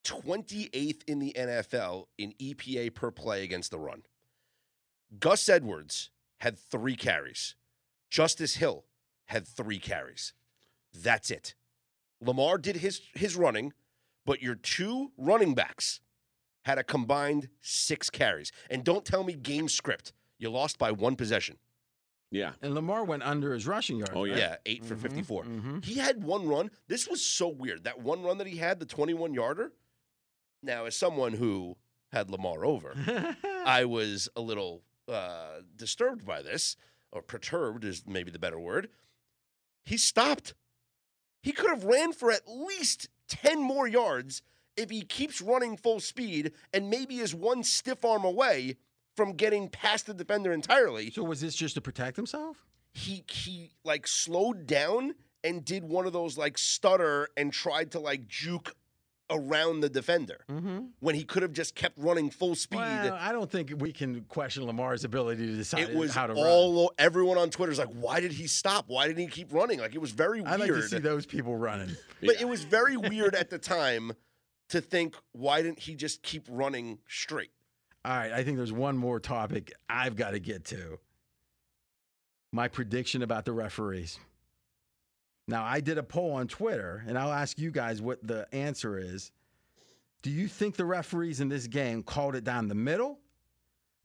[0.04, 4.04] 28th in the NFL in EPA per play against the run.
[5.20, 6.10] Gus Edwards
[6.40, 7.56] had three carries.
[8.10, 8.86] Justice Hill
[9.26, 10.34] had three carries.
[10.94, 11.56] That's it.
[12.20, 13.74] Lamar did his his running,
[14.26, 16.02] but your two running backs
[16.66, 18.52] had a combined six carries.
[18.70, 20.14] And don't tell me game script.
[20.38, 21.58] You lost by one possession.
[22.32, 22.54] yeah.
[22.62, 24.38] and lamar went under his rushing yards Oh, right?
[24.38, 25.44] Yeah, 8 for 54.
[25.44, 25.84] mhm.
[25.84, 26.72] He had one run.
[26.88, 27.84] This was so weird.
[27.84, 29.72] That one run that he had, the 21 yarder.
[30.64, 31.78] Now, as someone who
[32.12, 32.96] had Lamar over,
[33.66, 36.76] I was a little uh, disturbed by this,
[37.12, 38.90] or perturbed is maybe the better word.
[39.84, 40.54] He stopped.
[41.42, 44.42] He could have ran for at least 10 more yards
[44.78, 48.78] if he keeps running full speed and maybe is one stiff arm away
[49.16, 53.72] from getting past the defender entirely so was this just to protect himself he he
[53.84, 58.74] like slowed down and did one of those like stutter and tried to like juke
[59.32, 60.80] around the defender mm-hmm.
[61.00, 62.78] when he could have just kept running full speed.
[62.78, 66.34] Well, I don't think we can question Lamar's ability to decide it was how to
[66.34, 66.46] run.
[66.46, 68.86] all o- everyone on Twitter's like, why did he stop?
[68.88, 69.80] Why didn't he keep running?
[69.80, 70.54] Like it was very weird.
[70.54, 71.96] I like to see those people running.
[72.22, 74.14] but it was very weird at the time
[74.70, 77.52] to think, why didn't he just keep running straight?
[78.04, 80.98] All right, I think there's one more topic I've got to get to.
[82.52, 84.20] My prediction about the referees.
[85.52, 88.98] Now, I did a poll on Twitter, and I'll ask you guys what the answer
[88.98, 89.32] is.
[90.22, 93.20] Do you think the referees in this game called it down the middle?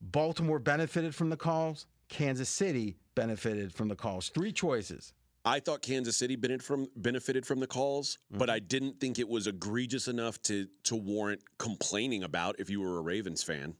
[0.01, 1.87] Baltimore benefited from the calls.
[2.09, 4.29] Kansas City benefited from the calls.
[4.29, 5.13] Three choices.
[5.45, 9.29] I thought Kansas City benefited from benefited from the calls, but I didn't think it
[9.29, 13.77] was egregious enough to to warrant complaining about if you were a Ravens fan.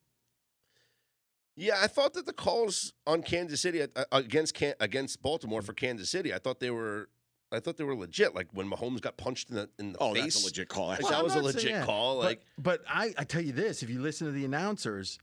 [1.57, 6.11] Yeah, I thought that the calls on Kansas City uh, against against Baltimore for Kansas
[6.11, 7.09] City, I thought they were,
[7.53, 8.35] I thought they were legit.
[8.35, 10.35] Like when Mahomes got punched in the in the Oh, face.
[10.35, 10.89] that's a legit call.
[10.89, 11.11] Like, actually.
[11.11, 12.17] that I'm was a legit saying- yeah, call.
[12.19, 15.19] but- Like but I, I tell you this: if you listen to the announcers,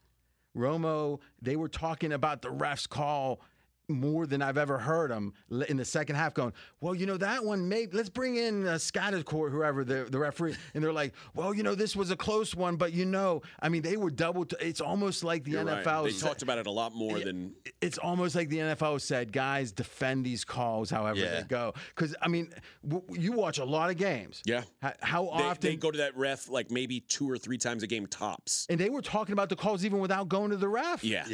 [0.56, 3.42] Romo, they were talking about the refs call
[3.90, 5.34] more than I've ever heard them
[5.68, 6.34] in the second half.
[6.34, 7.68] Going, well, you know that one.
[7.68, 11.64] Maybe let's bring in uh, Scotticourt, whoever the the referee, and they're like, well, you
[11.64, 14.46] know this was a close one, but you know, I mean, they were double.
[14.46, 15.84] T- it's almost like the You're right.
[15.86, 16.06] NFL.
[16.06, 19.32] They said- talked about it a lot more than it's almost like the NFL said,
[19.32, 21.42] guys, defend these calls however Yeah.
[21.42, 21.74] they go.
[21.96, 22.54] Because I mean,
[22.88, 24.42] w- you watch a lot of games.
[24.46, 24.64] yeah.
[24.84, 27.84] H- How They, often they go to that ref like maybe two or three times
[27.84, 28.66] a game tops.
[28.70, 31.04] And they were talking about the calls even without going to the ref.
[31.04, 31.26] Yeah.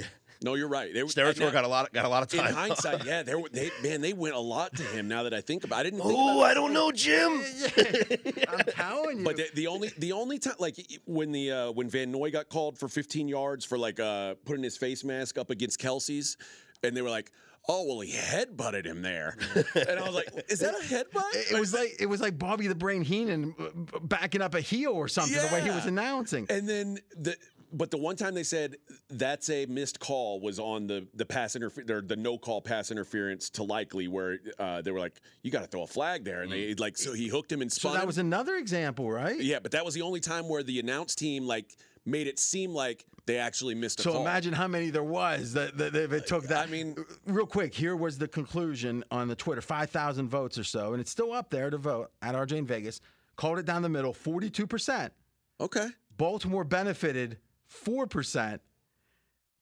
[0.41, 0.93] No, you're right.
[0.93, 2.47] They were Steratore now, got a lot got a lot of time.
[2.47, 2.69] in time.
[2.69, 3.05] hindsight.
[3.05, 3.49] Yeah, they were.
[3.49, 5.09] They man, they went a lot to him.
[5.09, 5.79] Now that I think about, it.
[5.79, 5.99] I didn't.
[5.99, 7.43] Think oh, I don't know, Jim.
[8.47, 9.25] I'm telling you.
[9.25, 12.47] But the, the only the only time like when the uh, when Van Noy got
[12.47, 16.37] called for 15 yards for like uh, putting his face mask up against Kelce's,
[16.83, 17.33] and they were like,
[17.67, 19.37] "Oh well, he headbutted him there,"
[19.75, 22.39] and I was like, "Is that a headbutt?" it, it was like it was like
[22.39, 25.35] Bobby the Brain Heenan uh, backing up a heel or something.
[25.35, 26.47] The way he was announcing.
[26.49, 27.35] And then the
[27.71, 28.75] but the one time they said
[29.09, 33.49] that's a missed call was on the the pass interfer- the no call pass interference
[33.51, 36.51] to Likely where uh, they were like, "You got to throw a flag there," and
[36.51, 37.73] they like so he hooked him and Mm.
[37.73, 37.93] So spun.
[37.93, 38.07] that him.
[38.07, 39.39] was another example, right?
[39.39, 42.73] yeah, but that was the only time where the announce team like made it seem
[42.73, 44.21] like they actually missed a So call.
[44.21, 46.67] imagine how many there was that, that if it took that.
[46.67, 46.95] I mean-
[47.27, 51.01] real quick, here was the conclusion on the Twitter: five thousand votes or so, and
[51.01, 53.01] it's still up there to vote at RJ in Vegas.
[53.35, 55.13] Called it down the middle, forty-two percent.
[55.61, 55.87] Okay.
[56.17, 57.37] Baltimore benefited
[57.69, 58.61] four percent.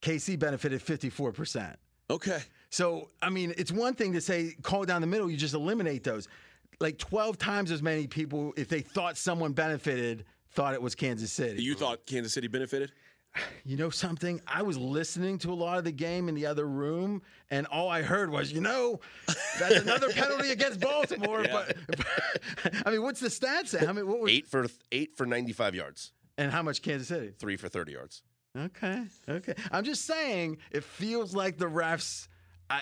[0.02, 1.78] KC benefited fifty-four percent.
[2.10, 2.40] Okay.
[2.70, 6.04] So, I mean, it's one thing to say call down the middle, you just eliminate
[6.04, 6.28] those.
[6.80, 11.32] like 12 times as many people, if they thought someone benefited, thought it was Kansas
[11.32, 11.62] City.
[11.62, 12.92] You thought Kansas City benefited?
[13.64, 14.40] You know something?
[14.46, 17.88] I was listening to a lot of the game in the other room, and all
[17.88, 19.00] I heard was, you know,
[19.58, 21.44] that's another penalty against Baltimore.
[21.50, 21.76] But,
[22.86, 23.86] I mean, what's the stats say?
[23.86, 27.32] I mean, what was Eight for eight for 95 yards, and how much Kansas City?
[27.38, 28.22] three for 30 yards.
[28.56, 29.54] Okay, okay.
[29.70, 32.28] I'm just saying, it feels like the refs.
[32.70, 32.80] I,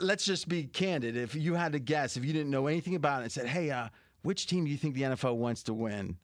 [0.00, 1.16] let's just be candid.
[1.16, 3.70] If you had to guess, if you didn't know anything about it, and said, "Hey,
[3.70, 3.88] uh,
[4.22, 6.16] which team do you think the NFL wants to win?"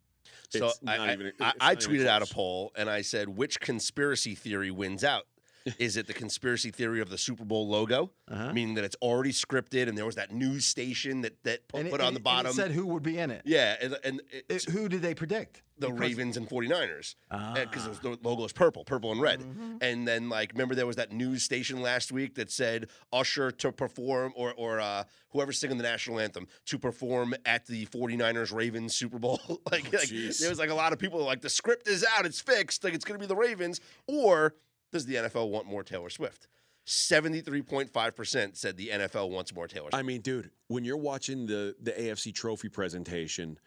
[0.48, 2.88] So It's I, not I- even- I, I not even tweeted out a poll and
[2.88, 5.26] I said, which conspiracy theory wins out?
[5.78, 8.52] Is it the conspiracy theory of the Super Bowl logo, Uh-huh.
[8.52, 11.90] meaning that it's already scripted and there was that news station that that put, it-
[11.90, 12.52] put on the bottom?
[12.52, 13.42] said who would be in it.
[13.44, 15.62] yeah, and, and It- who did they predict?
[15.78, 17.92] the Because- Ravens and 49ers because Ah.
[18.00, 19.40] the logo is purple, purple and red.
[19.40, 19.76] Mm-hmm.
[19.82, 23.72] And then like remember there was that news station last week that said Usher to
[23.72, 28.94] perform or or uh, whoever's singing the national anthem to perform at the 49ers Ravens
[28.94, 29.38] Super Bowl.
[29.70, 32.40] like, like there was like a lot of people like the script is out, it's
[32.40, 34.54] fixed, like it's going to be the Ravens or
[34.92, 36.48] does the NFL want more Taylor Swift?
[36.86, 39.94] 73.5% said the NFL wants more Taylor Swift.
[39.94, 43.58] I mean, dude, when you're watching the the AFC Trophy presentation,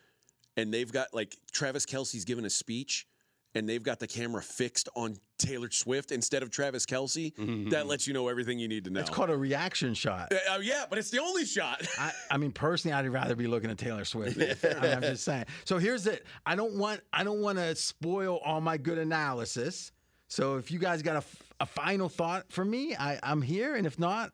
[0.55, 3.07] and they've got like Travis Kelce's giving a speech,
[3.55, 7.34] and they've got the camera fixed on Taylor Swift instead of Travis Kelce,
[7.72, 9.01] that lets you know everything you need to know.
[9.01, 10.32] It's called a reaction shot.
[10.32, 11.86] Uh, uh, yeah, but it's the only shot.
[11.97, 14.38] I, I mean, personally, I'd rather be looking at Taylor Swift.
[14.63, 15.45] I mean, I'm just saying.
[15.65, 16.26] So here's it.
[16.45, 17.01] I don't want.
[17.11, 19.91] I don't want to spoil all my good analysis.
[20.30, 21.24] So if you guys got a,
[21.60, 23.76] a final thought for me, I, I'm here.
[23.76, 24.32] And if not,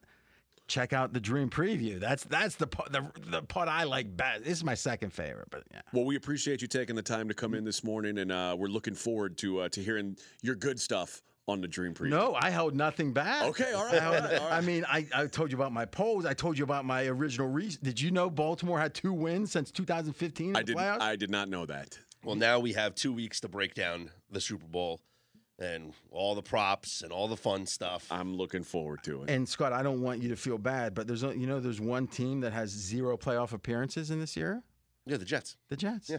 [0.68, 2.00] check out the Dream Preview.
[2.00, 4.44] That's that's the part the, the part I like best.
[4.44, 5.48] This is my second favorite.
[5.50, 5.82] But yeah.
[5.94, 8.68] Well, we appreciate you taking the time to come in this morning, and uh, we're
[8.68, 12.10] looking forward to uh, to hearing your good stuff on the Dream Preview.
[12.10, 13.44] No, I held nothing back.
[13.44, 14.58] Okay, all right, I, held- all right, all right.
[14.58, 16.26] I mean, I, I told you about my polls.
[16.26, 17.82] I told you about my original reason.
[17.84, 20.76] Did you know Baltimore had two wins since 2015 in I the did.
[20.76, 21.02] playoffs?
[21.02, 21.98] I did not know that.
[22.24, 25.00] Well, now we have two weeks to break down the Super Bowl
[25.60, 28.08] and all the props and all the fun stuff.
[28.12, 29.30] I'm looking forward to it.
[29.30, 31.80] And Scott, I don't want you to feel bad, but there's a- you know there's
[31.82, 34.62] one team that has zero playoff appearances in this year,
[35.06, 35.56] yeah, the Jets.
[35.70, 36.10] the Jets.
[36.10, 36.18] Yeah.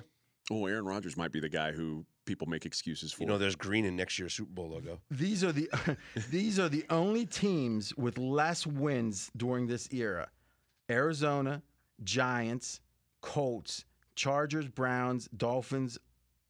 [0.51, 3.23] oh, Aaron Rodgers might be the guy who people make excuses for.
[3.23, 5.01] You know, there's green in next year's Super Bowl logo.
[5.11, 5.69] These are the
[6.31, 10.29] these are the only teams with less wins during this era:
[10.91, 11.63] Arizona,
[12.05, 12.81] Giants,
[13.21, 13.85] Colts,
[14.15, 15.99] Chargers, Browns, Dolphins,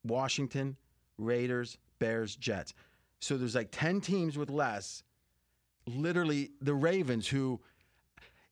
[0.05, 0.77] Washington,
[1.19, 2.75] Raiders, Bears, Jets.
[3.21, 5.03] So there's like ten teams with less.
[5.87, 7.61] Literally, the Ravens, who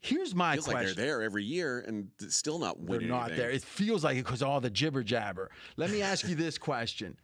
[0.01, 0.87] here's my feels question.
[0.87, 3.09] like they're there every year and still not winning.
[3.09, 3.39] They're not anything.
[3.39, 3.51] there.
[3.51, 5.51] It feels like it because all the jibber jabber.
[5.77, 7.17] Let me ask you this question: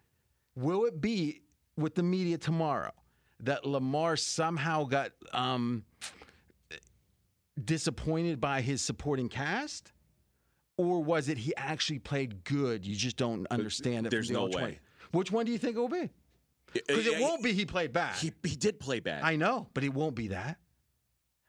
[0.56, 1.42] Will it be
[1.76, 2.92] with the media tomorrow
[3.40, 5.84] that Lamar somehow got um,
[7.64, 9.92] disappointed by his supporting cast,
[10.76, 12.86] or was it he actually played good?
[12.86, 14.10] You just don't understand it.
[14.10, 14.66] there's the no old 20?
[14.66, 14.80] way.
[15.12, 16.10] Which one do you think it will be?
[16.72, 18.14] Because it won't be he played bad.
[18.16, 19.22] He, he did play bad.
[19.24, 20.58] I know, but it won't be that.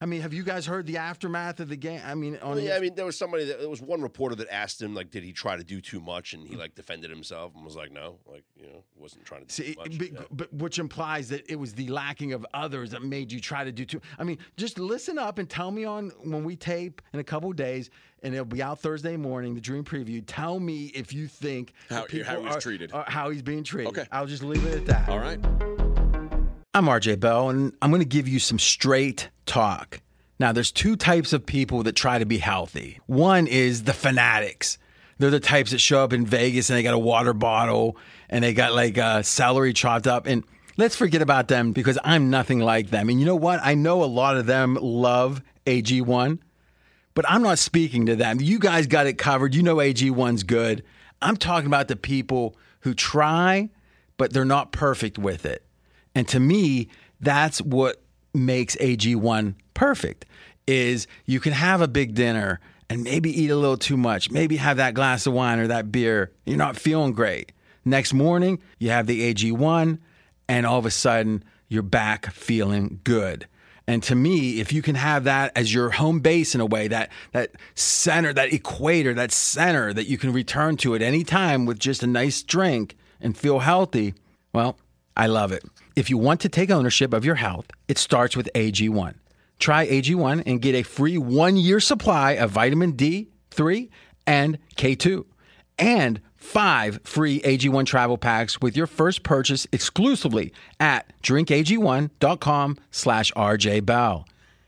[0.02, 2.02] I mean, have you guys heard the aftermath of the game?
[2.04, 4.34] I mean, on Well, yeah, I mean, there was somebody that there was one reporter
[4.36, 7.12] that asked him like, did he try to do too much, and he like defended
[7.12, 9.98] himself and was like, no, like you know, wasn't trying to do See, too much.
[10.00, 10.20] but, Yeah.
[10.32, 13.72] but which implies that it was the lacking of others that made you try to
[13.72, 14.02] do too.
[14.18, 17.52] I mean, just listen up and tell me on when we tape in a couple
[17.52, 17.92] of days,
[18.24, 19.54] and it'll be out Thursday morning.
[19.54, 20.24] The Dream Preview.
[20.26, 22.92] Tell me if you think How- how he's are- treated.
[22.92, 23.90] how he's being treated.
[23.90, 24.06] Okay.
[24.12, 25.10] I'll just leave it at that.
[25.10, 25.40] All right.
[26.74, 30.00] I'm RJ Bell, and I'm going to give you some straight talk.
[30.40, 32.98] Now, there's two types of people that try to be healthy.
[33.08, 34.78] One is the fanatics.
[35.18, 37.98] They're the types that show up in Vegas and they got a water bottle
[38.30, 40.26] and they got like uh, celery chopped up.
[40.26, 40.46] And
[40.78, 43.10] let's forget about them because I'm nothing like them.
[43.10, 43.60] And you know what?
[43.62, 46.40] I know a lot of them love AG1,
[47.14, 48.40] but I'm not speaking to them.
[48.40, 49.54] You guys got it covered.
[49.54, 50.84] You know AG1's good.
[51.22, 53.70] I'm talking about the people who try,
[54.16, 55.66] but they're not perfect with it.
[56.16, 56.90] And to me,
[57.20, 58.02] that's what
[58.34, 60.26] makes AG1 perfect
[60.68, 62.60] is you can have a big dinner
[62.90, 65.92] and maybe eat a little too much, maybe have that glass of wine or that
[65.92, 66.32] beer.
[66.46, 67.52] You're not feeling great.
[67.84, 69.98] Next morning, you have the AG1
[70.48, 73.48] and all of a sudden you're back feeling good.
[73.88, 76.88] And to me, if you can have that as your home base in a way,
[76.90, 81.66] that that center, that equator, that center that you can return to at any time
[81.66, 84.14] with just a nice drink and feel healthy,
[84.54, 84.78] well,
[85.18, 85.64] I love it.
[85.96, 89.16] If you want to take ownership of your health, it starts with AG1.
[89.60, 93.90] Try AG1 and get a free one year supply of vitamin D3
[94.26, 95.26] and K2
[95.78, 104.26] and five free AG1 travel packs with your first purchase exclusively at drinkag1.com slash rjbell.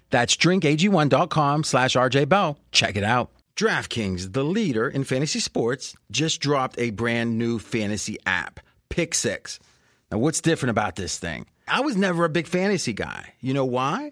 [0.09, 2.57] That's drinkag1.com slash rjbell.
[2.71, 3.31] Check it out.
[3.55, 8.59] DraftKings, the leader in fantasy sports, just dropped a brand new fantasy app,
[8.89, 9.59] Pick Six.
[10.13, 11.47] Now, what's different about this thing?
[11.67, 13.33] I was never a big fantasy guy.
[13.39, 14.11] You know why?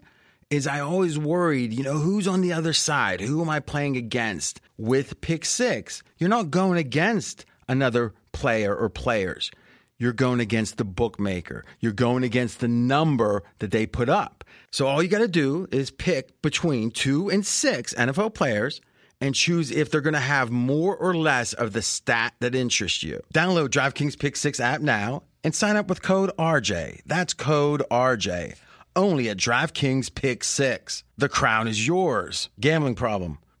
[0.50, 3.20] Is I always worried, you know, who's on the other side?
[3.20, 4.60] Who am I playing against?
[4.76, 9.52] With Pick Six, you're not going against another player or players.
[9.96, 11.64] You're going against the bookmaker.
[11.78, 14.42] You're going against the number that they put up.
[14.72, 18.80] So all you got to do is pick between two and six NFL players
[19.20, 23.04] and choose if they're going to have more or less of the stat that interests
[23.04, 23.20] you.
[23.32, 27.02] Download DraftKings Pick 6 app now and sign up with code RJ.
[27.06, 28.56] That's code RJ.
[28.94, 31.04] Only at DraftKings Pick 6.
[31.16, 32.48] The crown is yours.
[32.60, 33.38] Gambling problem?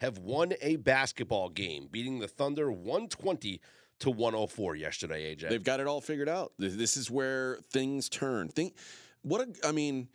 [0.00, 3.60] have won a basketball game, beating the Thunder 120
[4.00, 5.48] to 104 yesterday, AJ.
[5.48, 6.52] They've got it all figured out.
[6.58, 8.48] This- is where things turn.
[8.48, 8.74] Think
[9.22, 10.08] what a, I mean,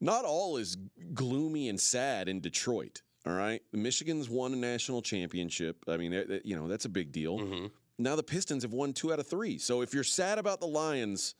[0.00, 0.76] not all is
[1.14, 3.02] gloomy and sad in Detroit.
[3.26, 5.84] All right, The Michigan's won a national championship.
[5.86, 7.38] I mean, you know that's a big deal.
[7.38, 7.70] Mhm.
[7.98, 9.58] Now the Pistons have won two out of three.
[9.58, 11.34] So if you're sad about the Lions,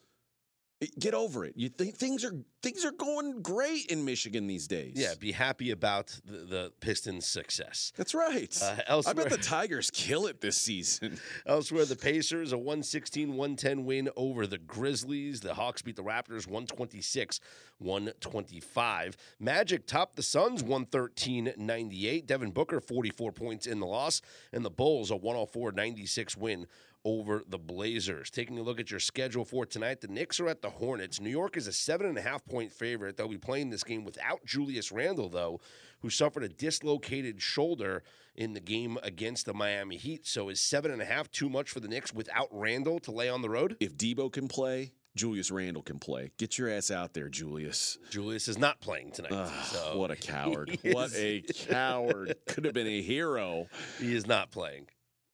[0.98, 1.54] get over it.
[1.56, 4.92] You think things are things are going great in Michigan these days.
[4.94, 7.92] Yeah, be happy about the, the Pistons' success.
[7.96, 8.56] that's right.
[8.62, 11.18] Uh, I bet the Tigers kill it this season.
[11.46, 15.40] elsewhere, the Pacers, a 116 110 win over the Grizzlies.
[15.40, 17.40] The Hawks beat the Raptors 126
[17.78, 19.16] 125.
[19.40, 22.26] Magic topped the Suns 113 98.
[22.26, 24.20] Devin Booker, 44 points in the loss.
[24.52, 26.66] And the Bulls, a 104 96 win
[27.04, 28.30] over the Blazers.
[28.30, 31.20] Taking a look at your schedule for tonight, the Knicks are at the Hornets.
[31.20, 33.16] New York is a seven and a half point favorite.
[33.16, 35.60] They'll be playing this game without Julius Randle, though,
[36.00, 38.02] who suffered a dislocated shoulder
[38.34, 40.26] in the game against the Miami Heat.
[40.26, 43.28] So is seven and a half too much for the Knicks without Randle to lay
[43.28, 43.76] on the road?
[43.80, 46.30] If Deebo can play, Julius Randle can play.
[46.38, 47.98] Get your ass out there, Julius.
[48.10, 49.50] Julius is not playing tonight.
[49.64, 50.78] So what a coward.
[50.84, 52.36] What a coward.
[52.46, 53.66] Could have been a hero.
[54.00, 54.86] He is not playing.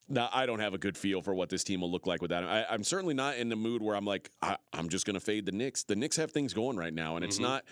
[0.09, 2.42] Now, I don't have a good feel for what this team will look like without
[2.42, 2.50] him.
[2.50, 5.20] I, I'm certainly not in the mood where I'm like, I, I'm just going to
[5.20, 5.84] fade the Knicks.
[5.84, 7.42] The Knicks have things going right now, and it's Mhm.
[7.42, 7.64] not,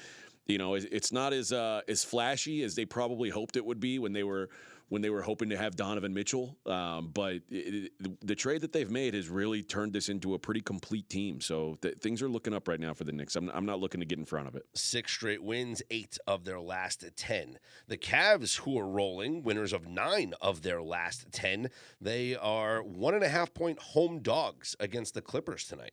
[0.47, 3.81] you know, it's, it's not as uh, as flashy as they probably hoped it would
[3.81, 4.49] be when they were
[4.93, 6.59] when they were hoping to have Donovan Mitchell.
[6.67, 10.39] Um, but it, it, the trade that they've made has really turned this into a
[10.39, 11.41] pretty complete team.
[11.41, 13.35] So th- things are looking up right now for the Knicks.
[13.35, 14.67] I'm, I'm not looking to get in front of it.
[14.75, 17.59] Six straight wins, eight of their last 10.
[17.89, 23.15] The Cavs, who are rolling, winners of nine of their last 10, they are one
[23.15, 25.93] and a half point home dogs against the Clippers tonight.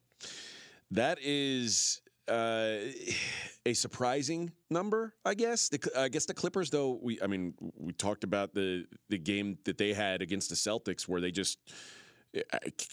[0.91, 2.77] That is uh,
[3.65, 5.69] a surprising number, I guess.
[5.69, 9.57] The, I guess the Clippers, though, we I mean, we talked about the the game
[9.65, 11.59] that they had against the Celtics, where they just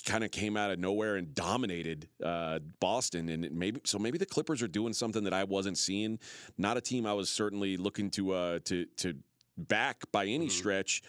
[0.06, 4.26] kind of came out of nowhere and dominated uh, Boston, and maybe so maybe the
[4.26, 6.18] Clippers are doing something that I wasn't seeing.
[6.56, 9.14] Not a team I was certainly looking to uh, to to
[9.58, 10.52] back by any Mhm.
[10.52, 11.02] stretch,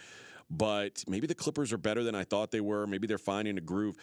[0.49, 2.85] but maybe the Clippers are better than I thought they were.
[2.87, 3.95] Maybe they're finding a groove.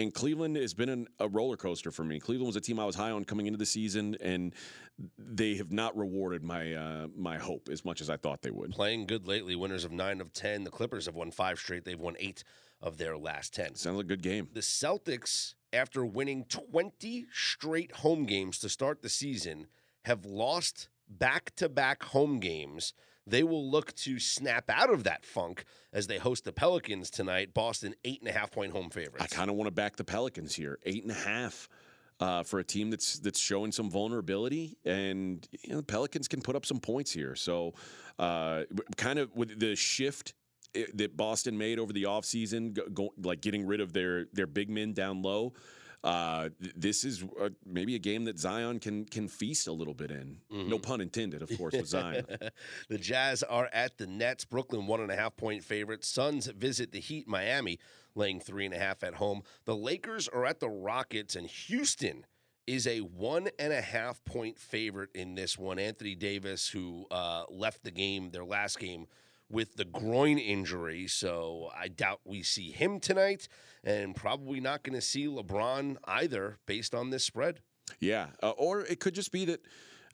[0.00, 2.18] And Cleveland has been an, a roller coaster for me.
[2.18, 4.54] Cleveland was a team I was high on coming into the season, and
[5.18, 8.70] they have not rewarded my uh, my hope as much as I thought they would.
[8.70, 10.64] Playing good lately, winners of nine of 10.
[10.64, 12.44] The Clippers have won five straight, they've won eight
[12.80, 13.74] of their last 10.
[13.74, 14.48] Sounds like a good game.
[14.54, 19.66] The Celtics, after winning 20 straight home games to start the season,
[20.06, 22.94] have lost back to back home games.
[23.30, 27.54] They will look to snap out of that funk as they host the Pelicans tonight.
[27.54, 29.24] Boston, eight and a half point home favorites.
[29.24, 31.68] I kind of want to back the Pelicans here, eight and a half.
[32.18, 36.42] Uh, for a team that's that's showing some vulnerability, and you know, the Pelicans can
[36.42, 37.34] put up some points here.
[37.34, 37.72] So,
[38.18, 38.64] uh,
[38.98, 40.34] kind of with the shift
[40.94, 44.68] that Boston made over the offseason, go, go, like getting rid of their their big
[44.68, 45.54] men down low.
[46.02, 50.10] Uh, this is uh, maybe a game that Zion can can feast a little bit
[50.10, 50.38] in.
[50.50, 50.82] No Mhm.
[50.82, 52.24] pun intended, of course, with Zion.
[52.88, 54.44] the Jazz are at the Nets.
[54.46, 56.04] Brooklyn, one and a half point favorite.
[56.04, 57.28] Suns visit the Heat.
[57.28, 57.78] Miami
[58.14, 59.42] laying three and a half at home.
[59.66, 62.24] The Lakers are at the Rockets, and Houston
[62.66, 65.78] is a one and a half point favorite in this one.
[65.78, 69.06] Anthony Davis, who uh, left the game, their last game,
[69.50, 71.06] with the groin injury.
[71.08, 73.48] So I doubt we see him tonight,
[73.84, 77.60] and probably not going to see LeBron either based on this spread.
[77.98, 79.60] Yeah, uh, or it could just be that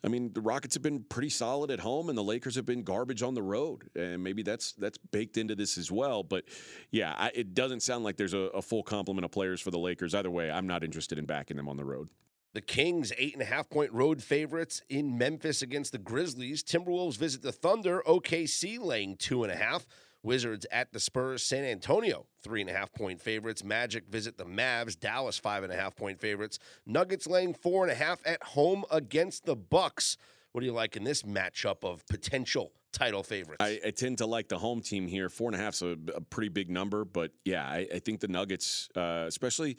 [0.05, 2.83] I mean, the Rockets have been pretty solid at home, and the Lakers have been
[2.83, 6.23] garbage on the road, and maybe that's that's baked into this as well.
[6.23, 6.45] But
[6.91, 9.79] yeah, I, it doesn't sound like there's a, a full complement of players for the
[9.79, 10.15] Lakers.
[10.15, 12.09] Either way, I'm not interested in backing them on the road.
[12.57, 16.63] The Kings, eight and a half point road favorites in Memphis against the Grizzlies.
[16.63, 18.03] Timberwolves visit the Thunder.
[18.07, 19.87] OKC laying two and a half.
[20.23, 21.43] Wizards at the Spurs.
[21.43, 23.63] San Antonio, three and a half point favorites.
[23.63, 24.99] Magic visit the Mavs.
[24.99, 26.59] Dallas, five and a half point favorites.
[26.87, 30.17] Nuggets laying four and a half at home against the Bucks.
[30.53, 33.59] What do you like in this matchup of potential title favorites?
[33.61, 35.29] I, I tend to like the home team here.
[35.29, 38.21] Four and a half is a, a pretty big number, but yeah, I, I think
[38.21, 39.77] the Nuggets, uh, especially,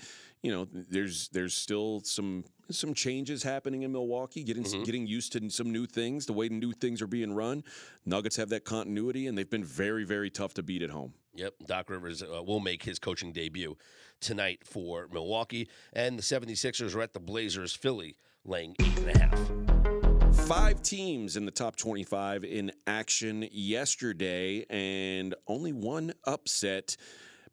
[0.48, 4.84] you know, there's there's still some some changes happening in Milwaukee, getting Mm-hmm.
[4.84, 7.66] getting used to some new things, the way new things are being run.
[8.06, 11.14] Nuggets have that continuity, and they've been very very tough to beat at home.
[11.36, 13.76] Yep, Doc Rivers uh, will make his coaching debut
[14.22, 15.68] tonight for Milwaukee.
[15.92, 17.74] And the 76ers are at the Blazers.
[17.74, 20.48] Philly laying eight and a half.
[20.48, 26.96] Five teams in the top 25 in action yesterday, and only one upset.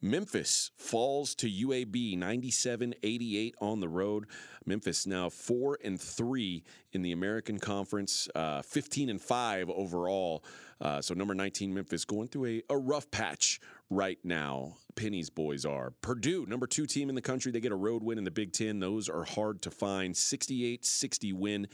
[0.04, 4.26] Memphis falls to UAB 97 88 on the road.
[4.66, 10.44] Memphis now 4 and 3 in the American Conference, uh, 15 and 5 overall.
[10.78, 14.76] Uh, so, number 19, Memphis going through a, a rough patch right now.
[14.94, 15.94] Penny's boys are.
[16.02, 18.52] Purdue, number two team in the country, they get a road win in the Big
[18.52, 18.80] Ten.
[18.80, 20.14] Those are hard to find.
[20.14, 21.66] 68 60 win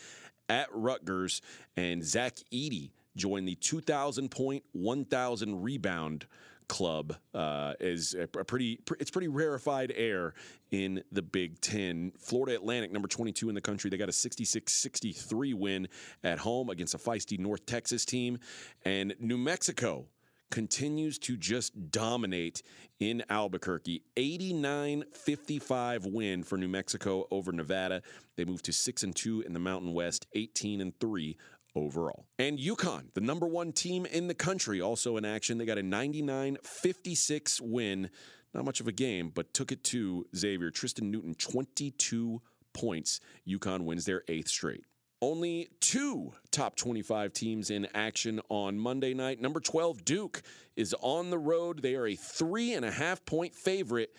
[0.48, 1.42] at Rutgers.
[1.76, 6.26] And Zach Edey joined the 2,000 point, 1,000 rebound
[6.70, 10.34] club uh, is a pretty it's pretty rarefied air
[10.70, 12.12] in the Big Ten.
[12.16, 15.88] Florida Atlantic, number 22 in the country, they got a 66-63 win
[16.22, 18.38] at home against a feisty North Texas team,
[18.84, 20.06] and New Mexico
[20.52, 22.62] continues to just dominate
[23.00, 24.04] in Albuquerque.
[24.16, 28.02] 89-55 win for New Mexico over Nevada.
[28.36, 31.36] They move to 6 and 2 in the Mountain West, 18 and 3
[31.74, 32.26] overall.
[32.38, 35.58] And UConn, the number 1 team in the country, also in action.
[35.58, 38.10] They got a 99-56 win.
[38.52, 40.70] Not much of a game, but took it to Xavier.
[40.70, 42.42] Tristan Newton 22
[42.72, 43.20] points.
[43.46, 44.84] UConn wins their 8th straight.
[45.22, 49.38] Only two top 25 teams in action on Monday night.
[49.40, 50.42] Number 12, Duke,
[50.76, 51.82] is on the road.
[51.82, 54.16] They are a three and a half point favorite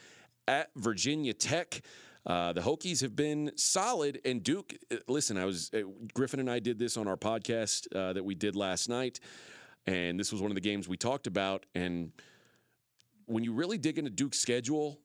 [0.47, 1.81] at Virginia Tech.
[2.25, 4.75] Uh, the Hokies have been solid, and Duke.
[4.91, 5.81] uh, Listen, I was uh,
[6.13, 9.19] Griffin and I did this on our podcast uh, that we did last night,
[9.87, 11.65] and this was one of the games we talked about.
[11.73, 12.11] And
[13.25, 14.99] when you really dig into Duke's schedule,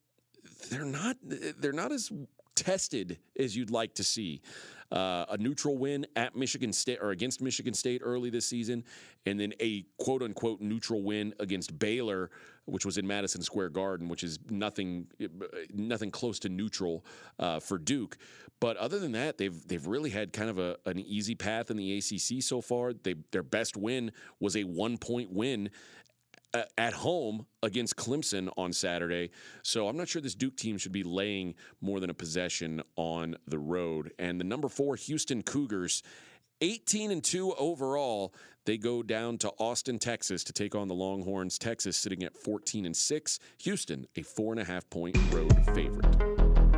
[0.71, 2.13] they're not they're not as
[2.55, 4.43] tested as you'd like to see.
[4.93, 8.85] Uh, a neutral win at Michigan State or against Michigan State early this season,
[9.25, 12.31] and then a quote unquote neutral win against Baylor,
[12.67, 15.07] which was in Madison Square Garden, which is nothing
[15.73, 17.05] nothing close to neutral
[17.39, 18.19] uh, for Duke.
[18.61, 21.77] But other than that, they've they've really had kind of a, an easy path in
[21.77, 22.93] the ACC so far.
[22.93, 25.71] They their best win was a one point win
[26.55, 29.31] uh, at home against Clemson on Saturday.
[29.63, 33.37] So I'm not sure this Duke team should be laying more than a possession on
[33.47, 34.13] the road.
[34.19, 36.03] And the number four Houston Cougars.
[36.63, 38.35] 18 and 2 overall.
[38.67, 41.57] They go down to Austin, Texas to take on the Longhorns.
[41.57, 43.39] Texas sitting at 14 and 6.
[43.59, 46.05] Houston, a four and a half point road favorite.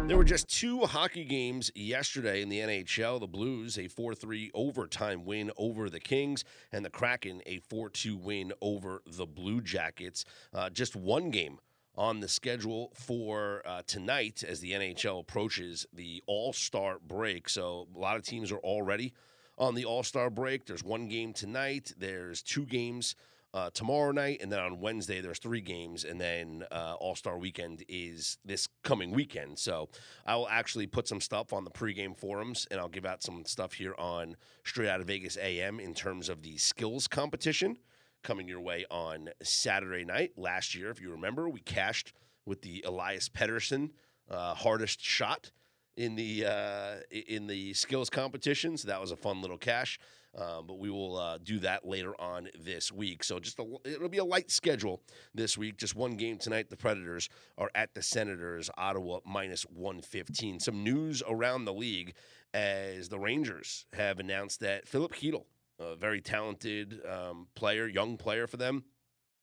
[0.07, 3.21] There were just two hockey games yesterday in the NHL.
[3.21, 7.89] The Blues, a 4 3 overtime win over the Kings, and the Kraken, a 4
[7.89, 10.27] 2 win over the Blue Jackets.
[10.53, 11.59] Uh, just one game
[11.97, 17.49] on the schedule for uh, tonight as the NHL approaches the All Star break.
[17.49, 19.15] So a lot of teams are already
[19.59, 20.67] on the All Star break.
[20.67, 23.15] There's one game tonight, there's two games
[23.55, 27.39] uh, tomorrow night, and then on Wednesday there's three games, and then uh, All Star
[27.39, 29.59] Weekend is this coming weekend.
[29.59, 29.89] So
[30.27, 33.45] I will actually put some stuff on the pregame forums, and I'll give out some
[33.45, 37.79] stuff here on Straight Outta Vegas AM in terms of the skills competition
[38.23, 40.33] coming your way on Saturday night.
[40.37, 42.13] Last year, if you remember, we cashed
[42.45, 43.91] with the Elias Pettersson
[44.31, 45.51] uh, hardest shot
[45.99, 48.77] in the uh, in the skills competition.
[48.77, 49.99] So that was a fun little cash.
[50.37, 53.25] Um, but we will uh, do that later on this week.
[53.25, 55.01] So just a, it'll be a light schedule
[55.35, 55.79] this week.
[55.79, 56.69] Just one game tonight.
[56.69, 58.71] The Predators are at the Senators.
[58.77, 60.61] Ottawa minus one fifteen.
[60.61, 62.15] Some news around the league
[62.55, 65.45] as the Rangers have announced that Filip Chytil,
[65.81, 68.85] a very talented um, player, young player for them,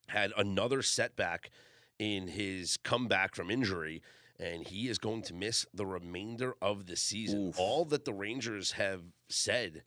[0.08, 1.50] had another setback
[2.00, 4.02] in his comeback from injury,
[4.40, 7.48] and he is going to miss the remainder of the season.
[7.50, 7.60] Oof.
[7.60, 9.84] All that the Rangers have said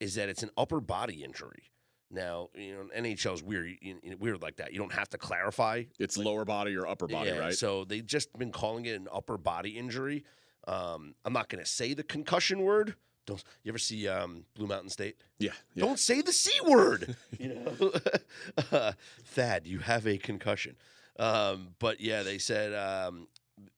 [0.00, 1.70] is that it's an upper body injury.
[2.10, 4.72] Now, you know, NHL is weird, you- you- weird like that.
[4.72, 7.54] You don't have to clarify It's lower body or upper body, yeah, right?
[7.54, 10.24] So they've just been calling it an upper body injury.
[10.68, 12.94] Um, I'm not going to say the concussion word
[13.26, 15.16] don't you ever see um, Blue Mountain State?
[15.38, 15.84] Yeah, yeah.
[15.84, 17.16] Don't say the c word.
[17.38, 17.92] you know,
[18.72, 18.92] uh,
[19.24, 20.76] Thad, you have a concussion.
[21.18, 23.28] Um, but yeah, they said um,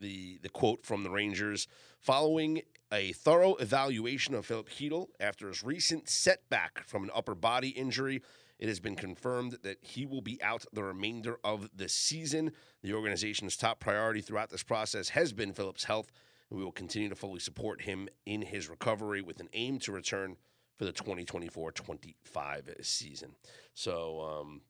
[0.00, 1.66] the the quote from the Rangers
[1.98, 2.62] following
[2.92, 8.22] a thorough evaluation of Filip Chytil after his recent setback from an upper body injury.
[8.58, 12.52] It has been confirmed that he will be out the remainder of the season.
[12.82, 16.10] The organization's top priority throughout this process has been Filip's health,
[16.48, 19.92] and we will continue to fully support him in his recovery with an aim to
[19.92, 20.36] return
[20.76, 23.34] for the 2024 25 season.
[23.74, 24.60] So um,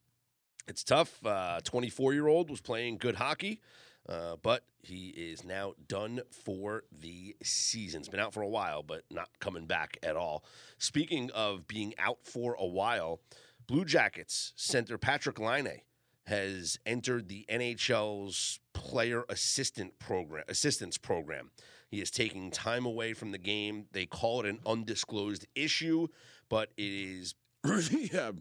[0.67, 1.21] it's tough.
[1.65, 3.61] 24 uh, year old was playing good hockey.
[4.09, 8.01] Uh, but he is now done for the season.
[8.01, 10.45] He's been out for a while, but not coming back at all.
[10.79, 13.21] Speaking of being out for a while,
[13.67, 15.81] Blue Jackets center Patrick Laine
[16.27, 21.51] has entered the NHL's player assistant program assistance program.
[21.89, 23.87] He is taking time away from the game.
[23.93, 26.09] They call it an undisclosed issue,
[26.49, 27.35] but it is
[27.91, 28.33] yeah.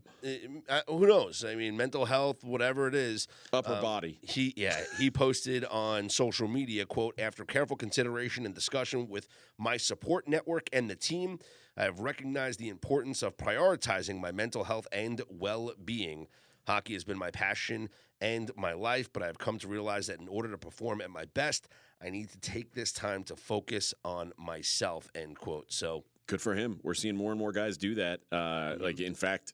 [0.69, 1.43] Uh, who knows?
[1.43, 3.27] I mean, mental health, whatever it is.
[3.53, 4.19] Upper um, body.
[4.21, 4.79] He yeah.
[4.97, 10.67] He posted on social media, "quote After careful consideration and discussion with my support network
[10.73, 11.39] and the team,
[11.77, 16.27] I have recognized the importance of prioritizing my mental health and well-being.
[16.67, 17.89] Hockey has been my passion
[18.21, 21.25] and my life, but I've come to realize that in order to perform at my
[21.25, 21.67] best,
[22.01, 25.71] I need to take this time to focus on myself." End quote.
[25.71, 26.79] So good for him.
[26.83, 28.21] We're seeing more and more guys do that.
[28.31, 28.83] Uh, mm-hmm.
[28.83, 29.53] Like in fact,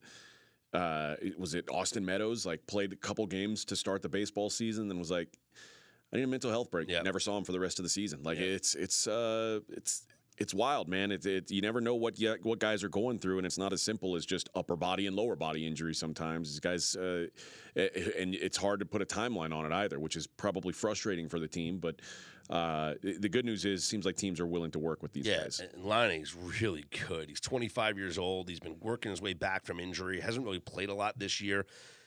[0.73, 2.45] uh, was it Austin Meadows?
[2.45, 5.37] Like played a couple games to start the baseball season, and was like,
[6.13, 6.89] I need a mental health break.
[6.89, 8.23] Never saw him for the rest of the season.
[8.23, 10.05] Like it's it's uh, it's
[10.37, 11.11] it's wild, man.
[11.11, 13.73] It, it, you never know what you, what guys are going through, and it's not
[13.73, 15.93] as simple as just upper body and lower body injury.
[15.93, 17.27] Sometimes these guys, uh,
[17.75, 21.37] and it's hard to put a timeline on it either, which is probably frustrating for
[21.37, 21.77] the team.
[21.77, 22.01] But
[22.51, 25.43] uh, the good news is, seems like teams are willing to work with these yeah,
[25.43, 25.61] guys.
[25.61, 27.29] And Laine's really good.
[27.29, 28.49] He's 25 years old.
[28.49, 30.19] He's been working his way back from injury.
[30.19, 31.65] Hasn't really played a lot this year,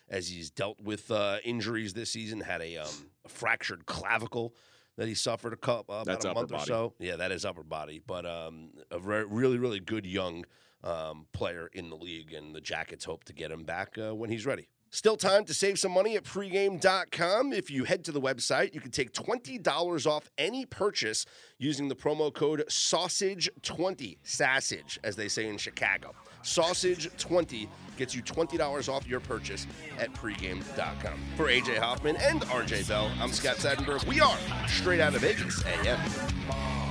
[0.08, 2.40] as he's dealt with uh, injuries this season.
[2.40, 2.88] Had a, um,
[3.24, 4.54] a fractured clavicle
[4.96, 6.62] that he suffered a couple about a month body.
[6.62, 6.92] or so.
[6.98, 10.44] Yeah, that is upper body, but um, a re- really really good young
[10.84, 14.30] um, player in the league, and the Jackets hope to get him back uh, when
[14.30, 14.68] he's ready.
[14.94, 17.52] Still time to save some money at pregame.com.
[17.52, 21.26] If you head to the website, you can take $20 off any purchase
[21.58, 26.12] using the promo code SAUSAGE20, sausage, as they say in Chicago.
[26.44, 27.66] Sausage20
[27.96, 29.66] gets you $20 off your purchase
[29.98, 31.18] at pregame.com.
[31.36, 34.06] For AJ Hoffman and RJ Bell, I'm Scott Seidenberg.
[34.06, 34.38] We are
[34.68, 36.83] Straight Outta Vegas AM.